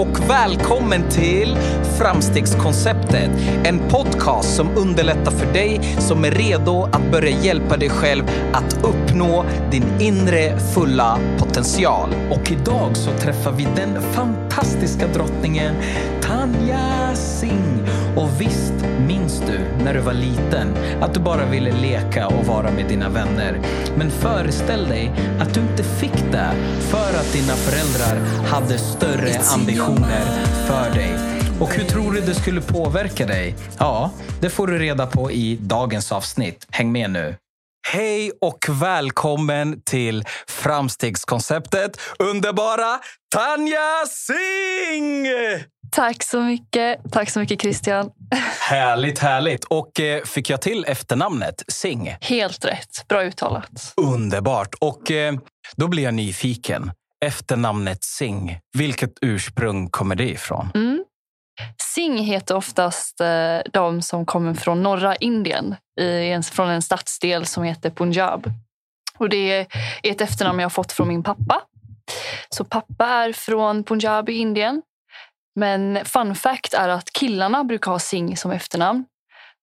[0.00, 1.56] och välkommen till
[1.98, 3.30] Framstegskonceptet.
[3.64, 8.84] En podcast som underlättar för dig som är redo att börja hjälpa dig själv att
[8.84, 12.14] uppnå din inre fulla potential.
[12.30, 15.74] Och idag så träffar vi den fantastiska drottningen
[16.22, 17.99] Tanja Singh.
[18.16, 18.74] Och visst
[19.06, 23.08] minns du när du var liten att du bara ville leka och vara med dina
[23.08, 23.60] vänner.
[23.96, 26.50] Men föreställ dig att du inte fick det
[26.90, 30.24] för att dina föräldrar hade större ambitioner
[30.66, 31.14] för dig.
[31.60, 33.56] Och hur tror du det skulle påverka dig?
[33.78, 36.66] Ja, det får du reda på i dagens avsnitt.
[36.70, 37.36] Häng med nu.
[37.92, 43.00] Hej och välkommen till framstegskonceptet underbara
[43.34, 45.64] Tanja Singh!
[45.90, 47.00] Tack så mycket.
[47.12, 48.10] Tack så mycket Christian.
[48.60, 49.64] Härligt, härligt.
[49.64, 52.16] Och eh, fick jag till efternamnet Singh?
[52.20, 53.08] Helt rätt.
[53.08, 53.94] Bra uttalat.
[53.96, 54.74] Underbart.
[54.80, 55.34] Och eh,
[55.76, 56.92] då blir jag nyfiken.
[57.24, 60.68] Efternamnet Singh, vilket ursprung kommer det ifrån?
[60.74, 61.04] Mm.
[61.94, 67.46] Singh heter oftast eh, de som kommer från norra Indien, i en, från en stadsdel
[67.46, 68.52] som heter Punjab.
[69.18, 69.66] Och det är
[70.02, 71.62] ett efternamn jag har fått från min pappa.
[72.48, 74.82] Så pappa är från Punjab i Indien.
[75.60, 79.04] Men fun fact är att killarna brukar ha Singh som efternamn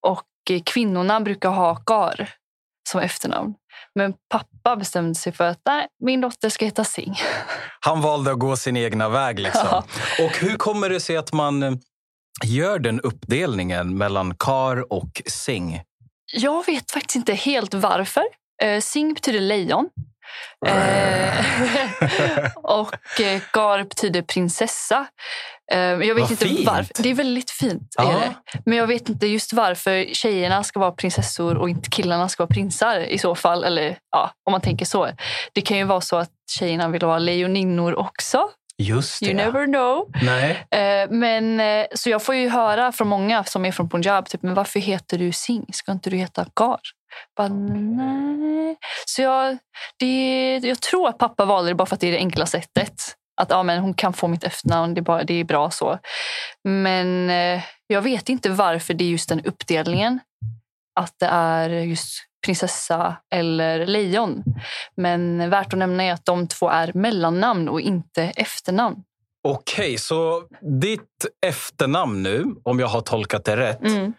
[0.08, 0.24] och
[0.66, 2.30] kvinnorna brukar ha Gar
[2.90, 3.54] som efternamn.
[3.96, 7.22] Men pappa bestämde sig för att nej, min dotter ska heta Singh.
[7.80, 9.40] Han valde att gå sin egna väg.
[9.40, 9.68] Liksom.
[9.72, 9.84] Ja.
[10.26, 11.74] Och hur kommer det sig att man eh,
[12.44, 15.82] gör den uppdelningen mellan Kar och Singh?
[16.34, 18.24] Jag vet faktiskt inte helt varför.
[18.64, 19.90] Eh, Singh betyder lejon.
[20.66, 21.08] Eh,
[22.56, 22.92] och
[23.54, 25.08] Gar betyder prinsessa.
[25.72, 26.68] Eh, jag vet Vad inte fint.
[26.68, 27.04] varför.
[27.04, 27.94] Det är väldigt fint.
[27.98, 28.12] Ja.
[28.22, 28.34] Är.
[28.66, 32.54] Men jag vet inte just varför tjejerna ska vara prinsessor och inte killarna ska vara
[32.54, 33.64] prinsar i så fall.
[33.64, 35.10] Eller ja, om man tänker så.
[35.54, 38.50] Det kan ju vara så att tjejerna vill vara lejoninnor också.
[38.80, 39.26] Just det.
[39.26, 40.08] You never know.
[40.22, 40.66] Nej.
[40.72, 44.42] Eh, Men, eh, så jag får ju höra från många som är från Punjab, typ,
[44.44, 45.66] men varför heter du Singh?
[45.74, 46.80] Ska inte du heta Gar?
[47.38, 48.76] Bara, nej.
[49.06, 49.58] Så jag,
[50.00, 52.94] det, jag tror att pappa valde det bara för att det är det enkla sättet.
[53.38, 56.00] Att ja, men hon kan få mitt efternamn, det är, bara, det är bra så.
[56.64, 60.20] Men eh, jag vet inte varför det är just den uppdelningen.
[61.00, 64.44] Att det är just prinsessa eller lejon.
[64.98, 69.04] Men värt att nämna är att de två är mellannamn och inte efternamn.
[69.48, 70.44] Okej, så
[70.82, 74.14] ditt efternamn nu, om jag har tolkat det rätt, Mm.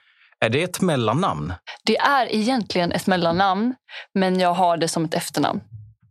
[0.45, 1.53] är det ett mellannamn?
[1.85, 3.75] Det är egentligen ett mellannamn,
[4.15, 5.61] men jag har det som ett efternamn.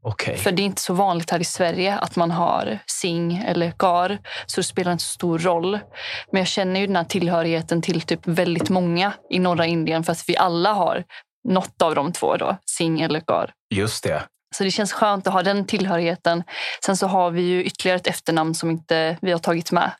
[0.08, 0.38] Okej.
[0.38, 4.20] För det är inte så vanligt här i Sverige att man har Singh eller Gar,
[4.46, 5.80] så det spelar inte så stor roll.
[6.32, 10.12] Men jag känner ju den här tillhörigheten till typ väldigt många i norra Indien för
[10.12, 11.04] att vi alla har
[11.50, 13.52] något av de två, då, Singh eller Gar.
[13.76, 14.24] Just det.
[14.56, 16.44] Så det känns skönt att ha den tillhörigheten.
[16.86, 19.92] Sen så har vi ju ytterligare ett efternamn som inte vi har tagit med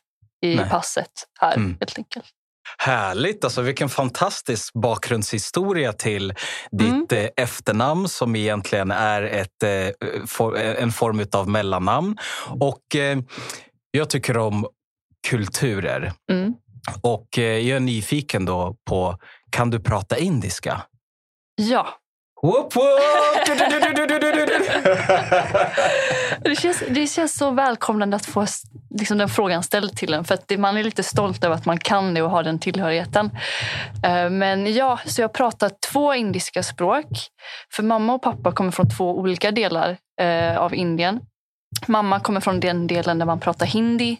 [0.44, 0.68] i Nej.
[0.70, 1.76] passet här Mm.
[1.80, 2.26] helt enkelt.
[2.78, 3.44] Härligt!
[3.44, 6.34] Alltså, vilken fantastisk bakgrundshistoria till
[6.72, 7.00] Mm.
[7.00, 12.16] ditt eh, efternamn som egentligen är ett, eh, for, en form av mellannamn.
[12.60, 13.18] Och eh,
[13.90, 14.66] jag tycker om
[15.28, 16.12] kulturer.
[16.30, 16.54] Mm.
[17.02, 19.18] Och eh, jag är nyfiken då på,
[19.50, 20.82] kan du prata indiska?
[21.56, 21.88] Ja,
[22.42, 23.00] Whoop, whoop!
[23.46, 24.58] Du, du, du, du, du, du, du.
[26.40, 28.46] Det känns, det känns så välkomnande att få
[28.90, 30.24] liksom, den frågan ställd till en.
[30.24, 32.58] För att det, man är lite stolt över att man kan det och har den
[32.58, 33.30] tillhörigheten.
[34.04, 37.06] Eh, men ja, så jag pratar två indiska språk.
[37.72, 41.20] För mamma och pappa kommer från två olika delar eh, av Indien.
[41.86, 44.16] Mamma kommer från den delen där man pratar hindi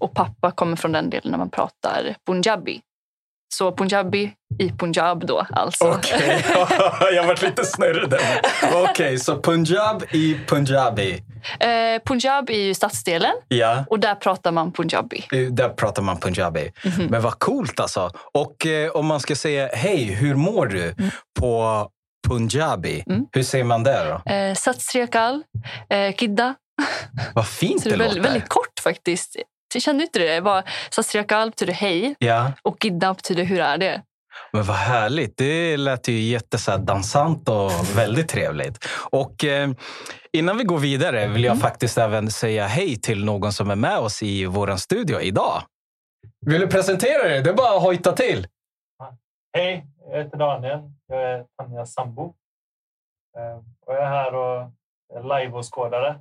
[0.00, 2.80] och pappa kommer från den delen där man pratar punjabi.
[3.54, 5.84] Så punjabi i Punjab då alltså.
[5.90, 6.44] Okej,
[7.14, 8.20] jag varit lite snurrig där.
[8.90, 11.22] Okej, så Punjab i Punjabi.
[11.60, 11.68] Eh,
[12.06, 13.84] Punjab är ju stadsdelen Ja.
[13.90, 15.24] och där pratar man punjabi.
[15.50, 16.72] Där pratar man punjabi.
[16.84, 17.06] Mhm.
[17.06, 18.10] Men vad coolt alltså.
[18.34, 20.94] Och eh, om man ska säga hej, hur mår du
[21.40, 21.88] på
[22.28, 23.04] punjabi?
[23.06, 23.26] Mm.
[23.32, 24.32] Hur säger man det då?
[24.32, 25.42] Eh, Sat Sri Akal,
[25.90, 26.54] eh, Kidda.
[27.34, 28.30] Vad fint det, det är väldigt, låter.
[28.30, 29.36] väldigt kort faktiskt.
[29.74, 30.34] Jag kände inte det.
[30.34, 34.02] det var, Sat Sri Akal betyder hej Ja, och Kidda betyder hur är det?
[34.52, 35.36] men vad härligt.
[35.36, 38.84] Det lät ju jätte så här, dansant och väldigt trevligt.
[39.10, 39.70] Och eh,
[40.32, 41.60] innan vi går vidare vill jag Mm.
[41.62, 45.62] faktiskt även säga hej till någon som är med oss i vår studio idag.
[46.46, 47.42] Vill du presentera dig?
[47.42, 48.46] Det är bara att hojta till.
[49.56, 50.78] Hej, jag heter Daniel.
[51.06, 52.34] Jag är Tanjas sambo.
[53.36, 53.56] Eh,
[53.86, 54.70] Och jag är här och
[55.14, 56.18] är liveåskådare.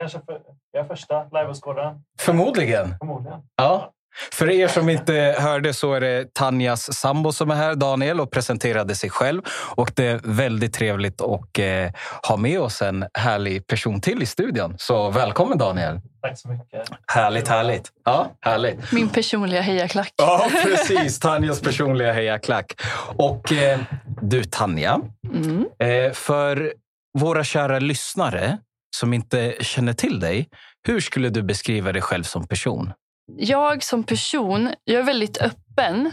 [0.00, 0.40] Kanske för,
[0.72, 2.94] jag är första liveåskådaren, Förmodligen.
[2.98, 3.40] förmodligen.
[3.56, 3.92] Ja.
[4.32, 8.30] För er som inte hörde så är det Tanjas sambo som är här, Daniel, och
[8.30, 9.42] presenterade sig själv.
[9.76, 11.90] Och det är väldigt trevligt att eh,
[12.28, 14.74] ha med oss en härlig person till i studion.
[14.78, 16.00] Så välkommen Daniel!
[16.22, 16.88] Tack så mycket.
[17.12, 17.88] Härligt, härligt.
[18.04, 18.92] Ja, härligt.
[18.92, 20.12] Min personliga hejaklack.
[20.16, 21.18] Ja, precis.
[21.18, 22.72] Tanjas personliga hejaklack.
[23.16, 23.80] Och eh,
[24.22, 25.00] du Tanja,
[25.34, 25.64] Mm.
[25.78, 26.72] eh, för
[27.18, 28.58] våra kära lyssnare
[28.96, 30.48] som inte känner till dig,
[30.86, 32.92] hur skulle du beskriva dig själv som person?
[33.36, 36.12] Jag som person, jag är väldigt öppen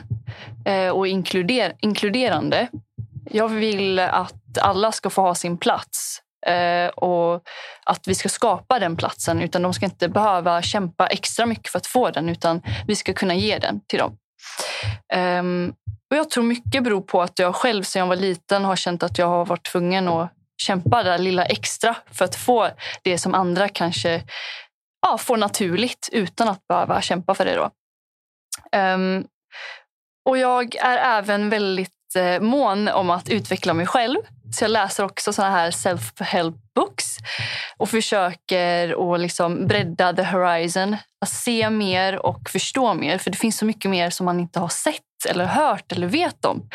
[0.65, 2.68] eh, och inkluder, inkluderande.
[3.31, 7.44] Jag vill att alla ska få ha sin plats eh, och
[7.85, 9.41] att vi ska skapa den platsen.
[9.41, 13.13] Utan De ska inte behöva kämpa extra mycket för att få den, utan vi ska
[13.13, 14.18] kunna ge den till dem.
[15.13, 15.74] Ehm,
[16.12, 19.03] och Jag tror mycket beror på att jag själv sedan jag var liten har känt
[19.03, 22.69] att jag har varit tvungen att kämpa det där lilla extra för att få
[23.01, 24.24] det som andra kanske
[25.01, 27.56] ja, får naturligt utan att behöva kämpa för det.
[27.56, 27.71] Då.
[28.80, 29.27] Um,
[30.25, 34.18] och jag är även väldigt eh, mån om att utveckla mig själv.
[34.51, 37.18] Så jag läser också såna här self-help books
[37.77, 40.98] och försöker att liksom bredda the horizon.
[41.21, 43.18] Att se mer och förstå mer.
[43.18, 46.45] För det finns så mycket mer som man inte har sett eller hört eller vet
[46.45, 46.69] om.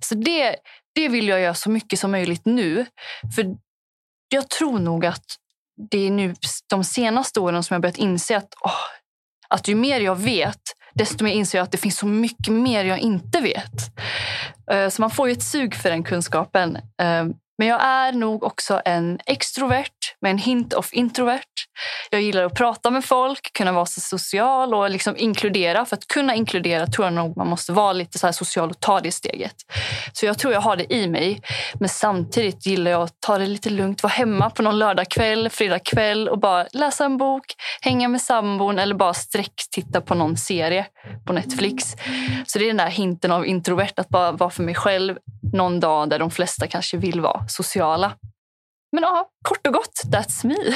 [0.00, 0.56] Så det,
[0.94, 2.86] det vill jag göra så mycket som möjligt nu.
[3.34, 3.46] För
[4.28, 5.24] jag tror nog att
[5.90, 6.34] det är nu
[6.68, 8.80] de senaste åren som jag börjat inse att, åh,
[9.48, 10.62] att ju mer jag vet,
[10.94, 13.72] desto mer inser jag att det finns så mycket mer jag inte vet.
[14.70, 16.76] Eh, så man får ju ett sug för den kunskapen.
[16.76, 17.24] Eh,
[17.58, 21.42] men jag är nog också en extrovert med en hint of introvert.
[22.10, 25.84] Jag gillar att prata med folk, kunna vara så social och liksom inkludera.
[25.84, 28.80] För att kunna inkludera tror jag nog man måste vara lite så här social och
[28.80, 29.54] ta det steget.
[30.12, 31.40] Så jag tror jag har det i mig.
[31.74, 36.28] Men samtidigt gillar jag att ta det lite lugnt, vara hemma på någon lördagkväll, fredagkväll
[36.28, 37.44] och bara läsa en bok,
[37.80, 40.86] hänga med sambon eller bara sträcktitta på någon serie
[41.26, 41.84] på Netflix.
[42.46, 45.16] Så det är den där hinten av introvert, att bara vara för mig själv
[45.52, 48.12] någon dag där de flesta kanske vill vara sociala.
[48.92, 50.74] Men ja, kort och gott, that's me.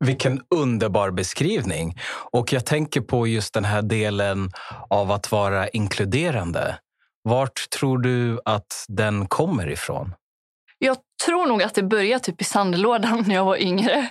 [0.00, 1.98] Vilken underbar beskrivning.
[2.32, 4.50] Och jag tänker på just den här delen
[4.90, 6.78] av att vara inkluderande.
[7.22, 10.14] Vart tror du att den kommer ifrån?
[10.78, 14.06] Jag tror nog att det började typ i sandlådan när jag var yngre.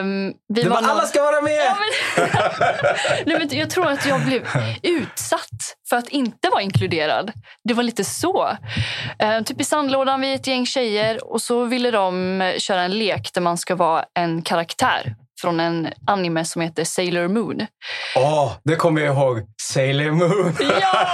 [0.00, 1.52] Um, vi Det var nog- alla ska vara med!
[1.52, 1.76] Ja,
[2.16, 2.28] men...
[3.26, 4.48] Nej, men jag tror att jag blev
[4.82, 7.32] utsatt för att inte vara inkluderad.
[7.64, 8.56] Det var lite så.
[9.18, 12.82] Eh, typ i sandlådan, vi är ett gäng tjejer och så ville de eh, köra
[12.82, 17.66] en lek där man ska vara en karaktär från en anime som heter Sailor Moon.
[18.16, 19.42] Åh, det kommer jag ihåg.
[19.62, 20.56] Sailor Moon.
[20.80, 21.08] Ja!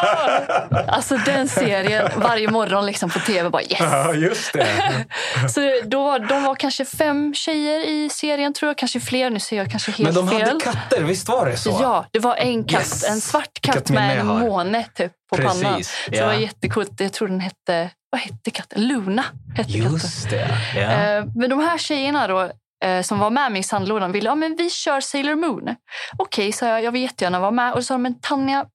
[0.88, 3.78] Alltså den serien, varje morgon liksom på tv, bara yes!
[3.80, 4.66] Ja, just det.
[5.48, 8.78] Så då var, de var kanske fem tjejer i serien, tror jag.
[8.78, 9.30] Kanske fler.
[9.30, 10.48] Nu ser jag kanske helt Men de fel.
[10.48, 11.78] hade katter, visst var det så?
[11.80, 12.80] Ja, det var en katt.
[12.80, 13.10] Yes.
[13.10, 15.84] En svart katt minne med en måne typ, på Precis, pannan.
[15.84, 16.20] Så ja.
[16.20, 17.00] det var jättecoolt.
[17.00, 17.90] Jag tror den hette...
[18.10, 18.88] Vad hette katten?
[18.88, 19.24] Luna
[19.56, 19.92] hette katten.
[19.92, 20.48] Just det.
[20.76, 20.80] Ja.
[20.80, 22.50] Eh, men de här tjejerna då,
[22.84, 25.76] Eh, som var med mig i sandlådan ville ja, men vi kör Sailor Moon.
[26.18, 26.82] Okej, sa jag.
[26.82, 27.72] Jag vill jättegärna vara med.
[27.72, 28.66] Och så sa de, men Tanja,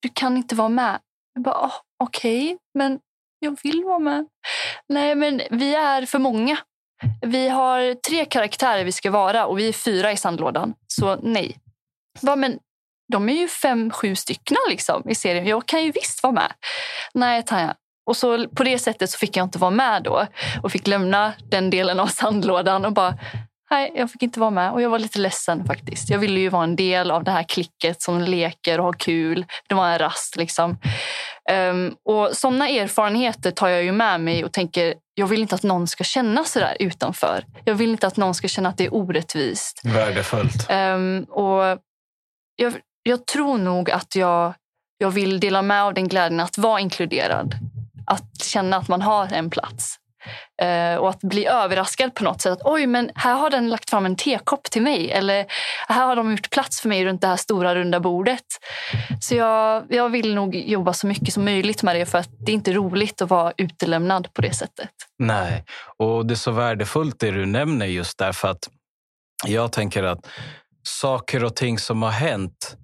[0.00, 0.98] du kan inte vara med.
[1.34, 1.72] Jag bara, oh,
[2.04, 2.98] okej, men
[3.38, 4.26] jag vill vara med.
[4.88, 6.58] Nej, men vi är för många.
[7.20, 10.74] Vi har tre karaktärer vi ska vara och vi är fyra i sandlådan.
[10.88, 11.58] Så nej.
[12.20, 12.58] Jag Bara, men
[13.12, 15.46] de är ju fem, sju stycken liksom, i serien.
[15.46, 16.52] Jag kan ju visst vara med.
[17.14, 17.74] Nej, Tanja.
[18.06, 20.26] Och så på det sättet så fick jag inte vara med då
[20.62, 23.18] och fick lämna den delen av sandlådan och bara
[23.72, 26.10] Nej, jag fick inte vara med och jag var lite ledsen faktiskt.
[26.10, 29.46] Jag ville ju vara en del av det här klicket som leker och har kul.
[29.68, 30.78] Det var en rast liksom.
[31.50, 35.62] Ehm, och sådana erfarenheter tar jag ju med mig och tänker jag vill inte att
[35.62, 37.44] någon ska känna så där utanför.
[37.64, 39.80] Jag vill inte att någon ska känna att det är orättvist.
[39.84, 40.66] Värdefullt.
[40.68, 41.78] Ehm, och
[42.56, 44.54] jag, jag tror nog att jag,
[44.98, 47.54] jag vill dela med av den glädjen att vara inkluderad.
[48.06, 49.98] Att känna att man har en plats.
[50.62, 52.52] Eh, och att bli överraskad på något sätt.
[52.52, 55.10] Att, Oj, men här har den lagt fram en tekopp till mig.
[55.10, 55.46] Eller
[55.88, 58.44] här har de gjort plats för mig runt det här stora runda bordet.
[59.20, 62.06] Så jag, jag vill nog jobba så mycket som möjligt med det.
[62.06, 64.90] För att det är inte roligt att vara utelämnad på det sättet.
[65.18, 65.64] Nej,
[65.96, 68.68] och det är så värdefullt det du nämner just därför att
[69.46, 70.28] jag tänker att
[70.82, 72.76] saker och ting som har hänt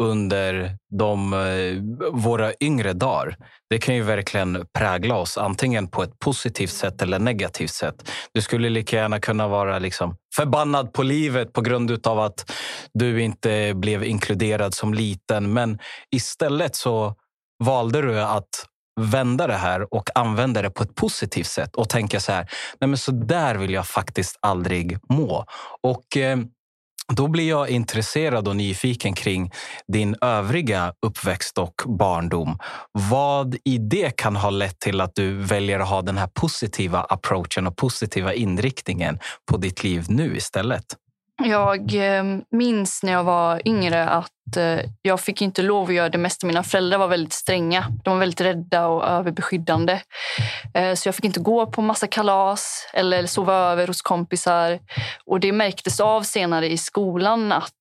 [0.00, 3.36] under de, eh, våra yngre dagar,
[3.70, 8.10] det kan ju verkligen prägla oss antingen på ett positivt sätt eller negativt sätt.
[8.34, 12.52] Du skulle lika gärna kunna vara liksom förbannad på livet på grund av att
[12.94, 15.52] du inte blev inkluderad som liten.
[15.52, 15.78] Men
[16.10, 17.14] istället så
[17.64, 18.66] valde du att
[19.00, 22.88] vända det här och använda det på ett positivt sätt och tänka så här, nej
[22.88, 25.44] men så där vill jag faktiskt aldrig må.
[25.82, 26.38] Och eh,
[27.16, 29.50] då blir jag intresserad och nyfiken kring
[29.92, 32.58] din övriga uppväxt och barndom.
[32.92, 37.00] Vad i det kan ha lett till att du väljer att ha den här positiva
[37.00, 39.18] approachen och positiva inriktningen
[39.50, 40.84] på ditt liv nu istället?
[41.44, 46.08] Jag eh, minns när jag var yngre att eh, jag fick inte lov att göra
[46.08, 46.46] det mesta.
[46.46, 47.84] Mina föräldrar var väldigt stränga.
[48.04, 50.00] De var väldigt rädda och överbeskyddande.
[50.74, 54.78] Eh, så jag fick inte gå på massa kalas eller sova över hos kompisar.
[55.26, 57.74] Och det märktes av senare i skolan att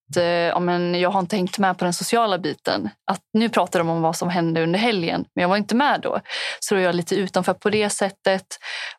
[0.49, 2.89] ja, men jag har inte hängt med på den sociala biten.
[3.11, 5.99] Att nu pratar de om vad som hände under helgen, men jag var inte med
[6.01, 6.19] då.
[6.59, 8.45] Så då är jag lite utanför på det sättet.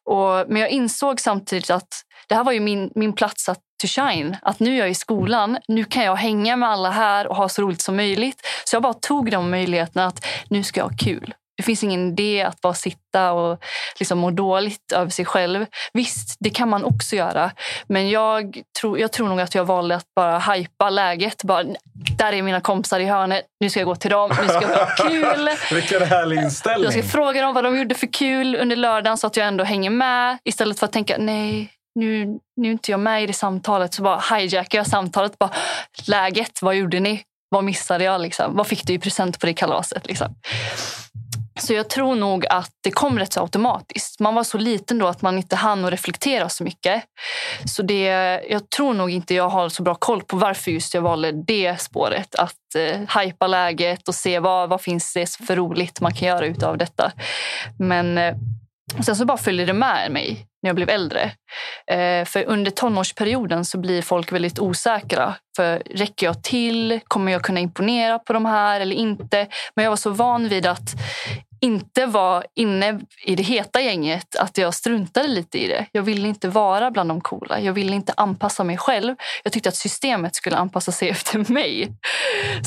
[0.04, 1.88] Och, men jag insåg samtidigt att
[2.28, 4.36] det här var ju min, min plats att to shine.
[4.42, 7.48] Att nu är jag i skolan, nu kan jag hänga med alla här och ha
[7.48, 8.46] så roligt som möjligt.
[8.64, 11.34] Så jag bara tog de möjligheterna att nu ska jag ha kul.
[11.56, 13.62] Det finns ingen idé att bara sitta och
[13.98, 15.66] liksom må dåligt över sig själv.
[15.92, 17.50] Visst, det kan man också göra.
[17.86, 21.44] Men jag tror, jag tror nog att jag valde att bara hypa läget.
[21.44, 21.64] Bara,
[22.18, 23.44] där är mina kompisar i hörnet.
[23.60, 24.30] Nu ska jag gå till dem.
[24.42, 25.50] Nu ska jag ha kul.
[25.72, 26.84] Vilken härlig inställning.
[26.84, 29.64] Jag ska fråga dem vad de gjorde för kul under lördagen så att jag ändå
[29.64, 30.38] hänger med.
[30.44, 33.94] Istället för att tänka nej, nu, nu är inte jag med i det samtalet.
[33.94, 35.38] Så bara hijackar jag samtalet.
[35.38, 35.50] Bara,
[36.06, 37.22] Läget, vad gjorde ni?
[37.48, 38.20] Vad missade jag?
[38.20, 38.56] Liksom?
[38.56, 40.06] Vad fick du i present på det kalaset?
[40.06, 40.34] Liksom?
[41.60, 44.20] Så jag tror nog att det kom rätt så automatiskt.
[44.20, 47.04] Man var så liten då att man inte hann att reflektera så mycket.
[47.64, 48.04] Så det,
[48.50, 51.80] jag tror nog inte jag har så bra koll på varför just jag valde det
[51.80, 52.34] spåret.
[52.34, 56.46] Att eh, hypa läget och se vad, vad finns det för roligt man kan göra
[56.46, 57.12] utav detta.
[57.78, 58.34] Men eh,
[59.00, 61.32] sen så bara följde det med mig när jag blev äldre.
[61.90, 65.34] Eh, för under tonårsperioden så blir folk väldigt osäkra.
[65.56, 67.00] För räcker jag till?
[67.08, 69.46] Kommer jag kunna imponera på de här eller inte?
[69.74, 70.94] Men jag var så van vid att
[71.60, 75.86] inte var inne i det heta gänget att jag struntade lite i det.
[75.92, 77.60] Jag ville inte vara bland de coola.
[77.60, 79.16] Jag ville inte anpassa mig själv.
[79.44, 81.88] Jag tyckte att systemet skulle anpassa sig efter mig.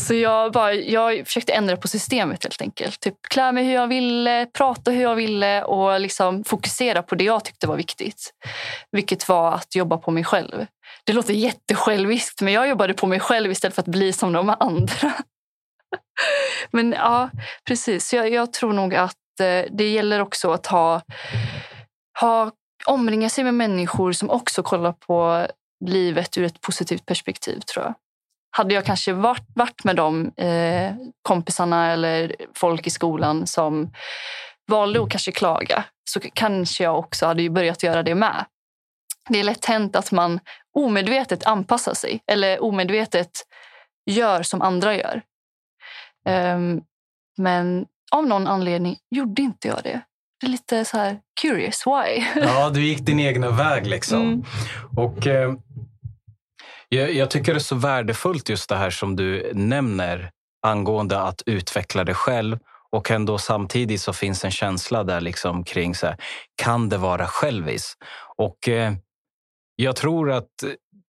[0.08, 3.00] Så jag, bara, jag försökte ändra på systemet helt enkelt.
[3.00, 7.24] Typ klä mig hur jag ville, prata hur jag ville och liksom fokusera på det
[7.24, 8.34] jag tyckte var viktigt.
[8.92, 10.66] Vilket var att jobba på mig själv.
[11.04, 14.56] Det låter jättesjälviskt men jag jobbade på mig själv istället för att bli som de
[14.60, 15.14] andra.
[16.72, 17.30] Men ja,
[17.68, 18.14] precis.
[18.14, 21.02] Jag, jag tror nog att eh, det gäller också att ha,
[22.20, 22.52] ha,
[22.86, 25.48] omringa sig med människor som också kollar på
[25.86, 27.60] livet ur ett positivt perspektiv.
[27.60, 27.94] tror jag.
[28.52, 33.92] Hade jag kanske varit, varit med de eh, kompisarna eller folk i skolan som
[34.68, 38.46] valde att kanske klaga så kanske jag också hade börjat göra det med.
[39.30, 40.40] Det är lätt hänt att man
[40.74, 43.32] omedvetet anpassar sig eller omedvetet
[44.06, 45.22] gör som andra gör.
[46.30, 46.82] Um,
[47.38, 50.02] men av någon anledning gjorde inte jag det.
[50.40, 52.26] Det är lite så här curious why.
[52.36, 54.22] Ja, du gick din egna väg liksom.
[54.22, 54.44] Mm.
[54.96, 55.54] Och eh,
[56.90, 60.32] jag, jag, tycker det är så värdefullt just det här som du nämner
[60.66, 62.60] angående att utveckla dig själv
[62.92, 66.18] och ändå samtidigt så finns en känsla där liksom kring så här,
[66.56, 67.94] kan det vara självis?
[68.38, 68.94] Och eh,
[69.76, 70.64] jag tror att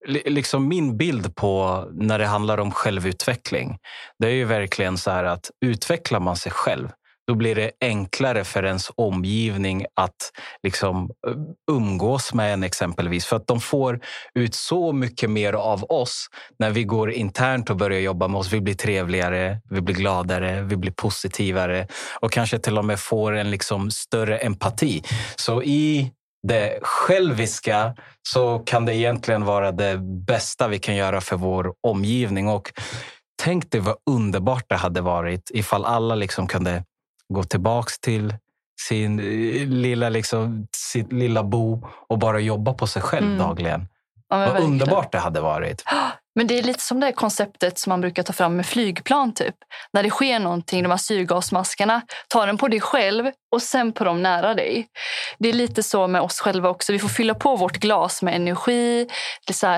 [0.06, 3.78] liksom min bild på när det handlar om självutveckling,
[4.18, 6.88] det är ju verkligen så här att utvecklar man sig själv,
[7.26, 10.32] då blir det enklare för ens omgivning att
[10.62, 11.34] liksom eh,
[11.70, 13.26] umgås med en exempelvis.
[13.26, 14.00] För att de får
[14.34, 16.26] ut så mycket mer av oss
[16.58, 18.52] när vi går internt och börjar jobba med oss.
[18.52, 21.86] Vi blir trevligare, vi blir gladare, vi blir positivare
[22.20, 25.02] och kanske till och med får en liksom större empati.
[25.36, 26.12] Så i
[26.48, 27.94] det själviska
[28.28, 32.48] så kan det egentligen vara det bästa vi kan göra för vår omgivning.
[32.48, 32.72] Och
[33.42, 36.84] tänk dig vad underbart det hade varit ifall alla liksom kunde
[37.28, 38.34] gå tillbaks till
[38.88, 43.38] sin eh, lilla, liksom, sitt lilla bo och bara jobba på sig själv mm.
[43.38, 43.88] dagligen.
[44.28, 44.72] Ja, vad verkligen.
[44.72, 45.84] underbart det hade varit.
[46.34, 49.34] Men det är lite som det konceptet som man brukar ta fram med flygplan.
[49.34, 49.54] typ.
[49.92, 54.04] När det sker någonting, de här syrgasmaskerna, ta den på dig själv och sen på
[54.04, 54.86] dem nära dig.
[55.38, 56.92] Det är lite så med oss själva också.
[56.92, 59.08] Vi får fylla på vårt glas med energi,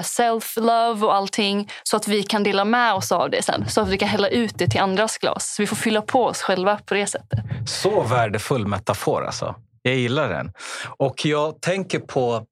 [0.02, 3.68] self-love och allting så att vi kan dela med oss av det sen.
[3.68, 5.54] Så att vi kan hälla ut det till andras glas.
[5.54, 7.38] Så vi får fylla på oss själva på det sättet.
[7.66, 9.54] Så värdefull metafor alltså.
[9.82, 10.52] Jag gillar den.
[10.98, 12.46] Och jag tänker på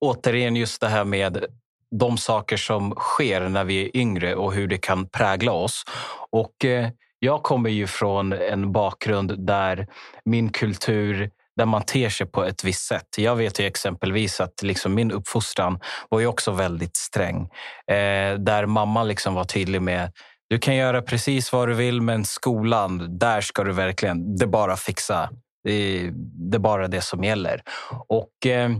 [0.00, 1.44] återigen just det här med
[1.90, 5.84] de saker som sker när vi är yngre och hur det kan prägla oss.
[6.30, 9.86] Och eh, jag kommer ju från en bakgrund där
[10.24, 13.08] min kultur där man ter sig på ett visst sätt.
[13.18, 17.42] Jag vet ju exempelvis att liksom min uppfostran var ju också väldigt sträng.
[17.86, 20.12] Eh, där mamma liksom var tydlig med
[20.50, 24.76] du kan göra precis vad du vill, men skolan, där ska du verkligen, det bara
[24.76, 25.30] fixa.
[25.64, 26.10] Det är,
[26.50, 27.62] det är bara det som gäller.
[28.08, 28.70] Och eh,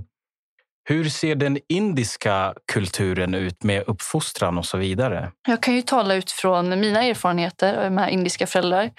[0.85, 5.33] hur ser den indiska kulturen ut med uppfostran och så vidare?
[5.49, 8.91] Jag kan ju tala utifrån mina erfarenheter med indiska föräldrar.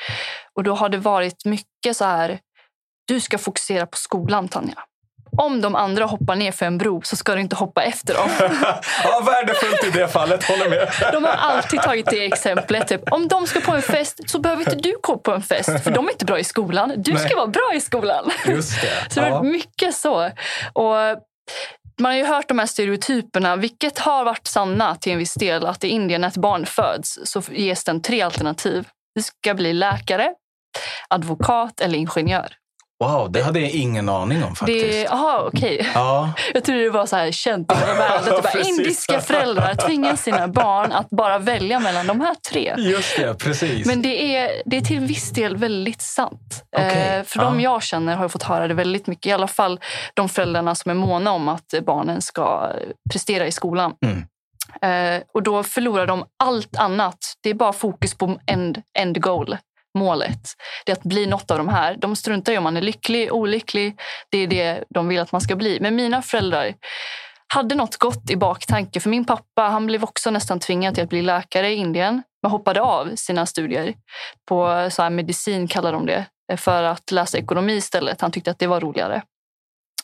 [0.54, 2.40] Och då har det varit mycket så här,
[3.08, 4.84] du ska fokusera på skolan Tanja.
[5.38, 8.30] Om de andra hoppar ner för en bro så ska du inte hoppa efter dem.
[9.04, 10.92] ja, värdefullt i det fallet, håller med.
[11.12, 12.88] De har alltid tagit det exemplet.
[12.88, 13.02] Typ.
[13.12, 15.92] Om de ska på en fest så behöver inte du gå på en fest för
[15.92, 16.94] de är inte bra i skolan.
[16.98, 17.36] Du ska Nej.
[17.36, 18.32] vara bra i skolan.
[18.46, 19.14] Just det.
[19.14, 20.32] Så det är mycket så.
[20.74, 20.96] Och
[22.00, 25.66] man har ju hört de här stereotyperna, vilket har varit sanna till en viss del.
[25.66, 28.88] Att i Indien när ett barn föds så ges den tre alternativ.
[29.16, 30.34] Du ska bli läkare,
[31.10, 32.56] advokat eller ingenjör.
[33.02, 35.10] Wow, det hade jag ingen aning om faktiskt.
[35.10, 35.76] Jaha, okej.
[35.80, 35.92] Okay.
[35.94, 36.34] Ja.
[36.54, 38.42] Jag trodde det var så här känt i hela världen.
[38.54, 42.76] Typ indiska föräldrar tvingar sina barn att bara välja mellan de här tre.
[42.78, 43.88] Just det, precis.
[43.88, 46.64] Men det är, det är till viss del väldigt sant.
[46.78, 47.18] Okay.
[47.18, 47.44] Eh, för ja.
[47.44, 49.26] de jag känner har fått höra det väldigt mycket.
[49.26, 49.80] I alla fall
[50.14, 52.72] de föräldrarna som är måna om att barnen ska
[53.12, 53.94] prestera i skolan.
[54.06, 54.24] Mm.
[54.82, 57.18] Eh, och då förlorar de allt annat.
[57.44, 59.58] Det är bara fokus på end, end goal
[59.98, 60.42] målet.
[60.86, 61.96] Det är att bli något av de här.
[61.98, 64.00] De struntar i om man är lycklig, olycklig.
[64.30, 65.78] Det är det de vill att man ska bli.
[65.82, 66.74] Men mina föräldrar
[67.54, 69.00] hade något gott i baktanke.
[69.00, 72.24] För min pappa han blev också nästan tvingad till att bli läkare i Indien.
[72.42, 73.94] Men hoppade av sina studier.
[74.48, 76.26] På så medicin kallar de det.
[76.58, 78.22] För att läsa ekonomi istället.
[78.22, 79.22] Han tyckte att det var roligare.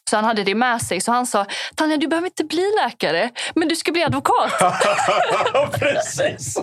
[0.09, 1.01] Så han hade det med sig.
[1.01, 1.45] Så han sa,
[1.75, 4.51] Tanja du behöver inte bli läkare, men du ska bli advokat.
[5.79, 6.53] precis.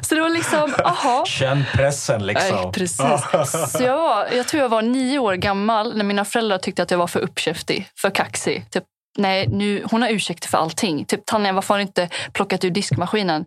[0.00, 1.24] så det var liksom, aha.
[1.26, 2.56] Känn pressen liksom.
[2.56, 3.72] Nej, precis.
[3.72, 6.90] så jag, var, jag tror jag var nio år gammal när mina föräldrar tyckte att
[6.90, 8.70] jag var för uppkäftig, för kaxig.
[8.70, 8.84] Typ,
[9.18, 11.04] nej, nu, hon har ursäkter för allting.
[11.04, 13.44] Typ, Tanja, varför har du inte plockat ur diskmaskinen?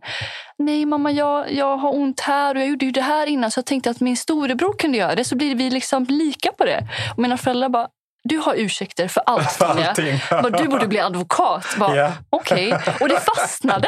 [0.58, 3.58] Nej mamma, jag, jag har ont här och jag gjorde ju det här innan så
[3.58, 6.88] jag tänkte att min storebror kunde göra det så blir vi liksom lika på det.
[7.16, 7.88] Och mina föräldrar bara,
[8.24, 9.52] du har ursäkter för allt.
[9.58, 10.20] För allting.
[10.58, 11.66] du borde bli advokat.
[11.80, 12.14] Yeah.
[12.30, 12.74] Okej.
[12.74, 12.94] Okay.
[13.00, 13.88] Och det fastnade.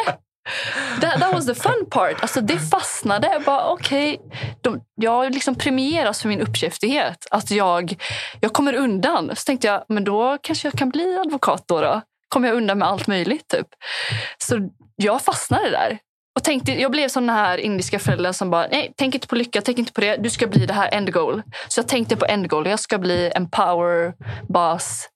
[1.02, 2.22] That, that was the fun part.
[2.22, 3.28] Alltså det fastnade.
[3.28, 4.18] Jag bara, okay.
[4.96, 7.28] jag liksom premieras för min uppkäftighet.
[7.32, 7.96] Att jag,
[8.40, 9.36] jag kommer undan.
[9.36, 11.82] Så tänkte jag, men då kanske jag kan bli advokat då.
[11.82, 12.02] då.
[12.30, 13.48] Kommer jag undan med allt möjligt.
[13.48, 13.68] Typ.
[14.38, 16.00] Så jag fastnade där.
[16.36, 19.62] Och tänkte, jag blev sån här indiska förälder som bara, nej, tänk inte på lycka,
[19.62, 20.16] tänk inte på det.
[20.16, 21.42] Du ska bli det här end goal.
[21.68, 22.68] Så jag tänkte på end goal.
[22.68, 24.14] Jag ska bli en power
[24.50, 25.10] boss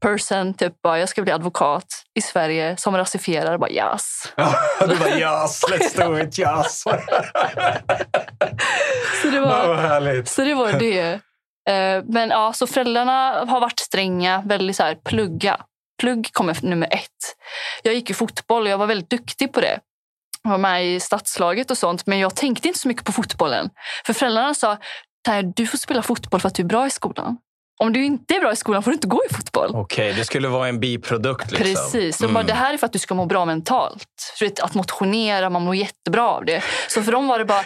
[0.00, 0.54] person.
[0.54, 3.58] Typ bara, jag ska bli advokat i Sverige som rasifierare.
[3.58, 4.32] Bara yes.
[4.80, 6.82] du bara yes, let's do it, yes.
[9.22, 11.20] så, det var, så det var det.
[11.70, 14.42] Eh, men ja, så föräldrarna har varit stränga.
[14.46, 15.60] Väldigt så här, plugga.
[16.00, 17.36] Plugg kommer nummer ett.
[17.82, 19.80] Jag gick i fotboll och jag var väldigt duktig på det
[20.42, 22.06] var med i stadslaget och sånt.
[22.06, 23.70] Men jag tänkte inte så mycket på fotbollen.
[24.06, 24.78] För föräldrarna sa,
[25.54, 27.36] du får spela fotboll för att du är bra i skolan.
[27.80, 29.70] Om du inte är bra i skolan får du inte gå i fotboll.
[29.74, 31.50] Okej, okay, det skulle vara en biprodukt.
[31.50, 31.66] Liksom.
[31.66, 32.20] Precis.
[32.20, 32.34] Mm.
[32.34, 34.34] bara, det här är för att du ska må bra mentalt.
[34.38, 36.62] För att motionera, man mår jättebra av det.
[36.88, 37.64] Så för dem var det bara,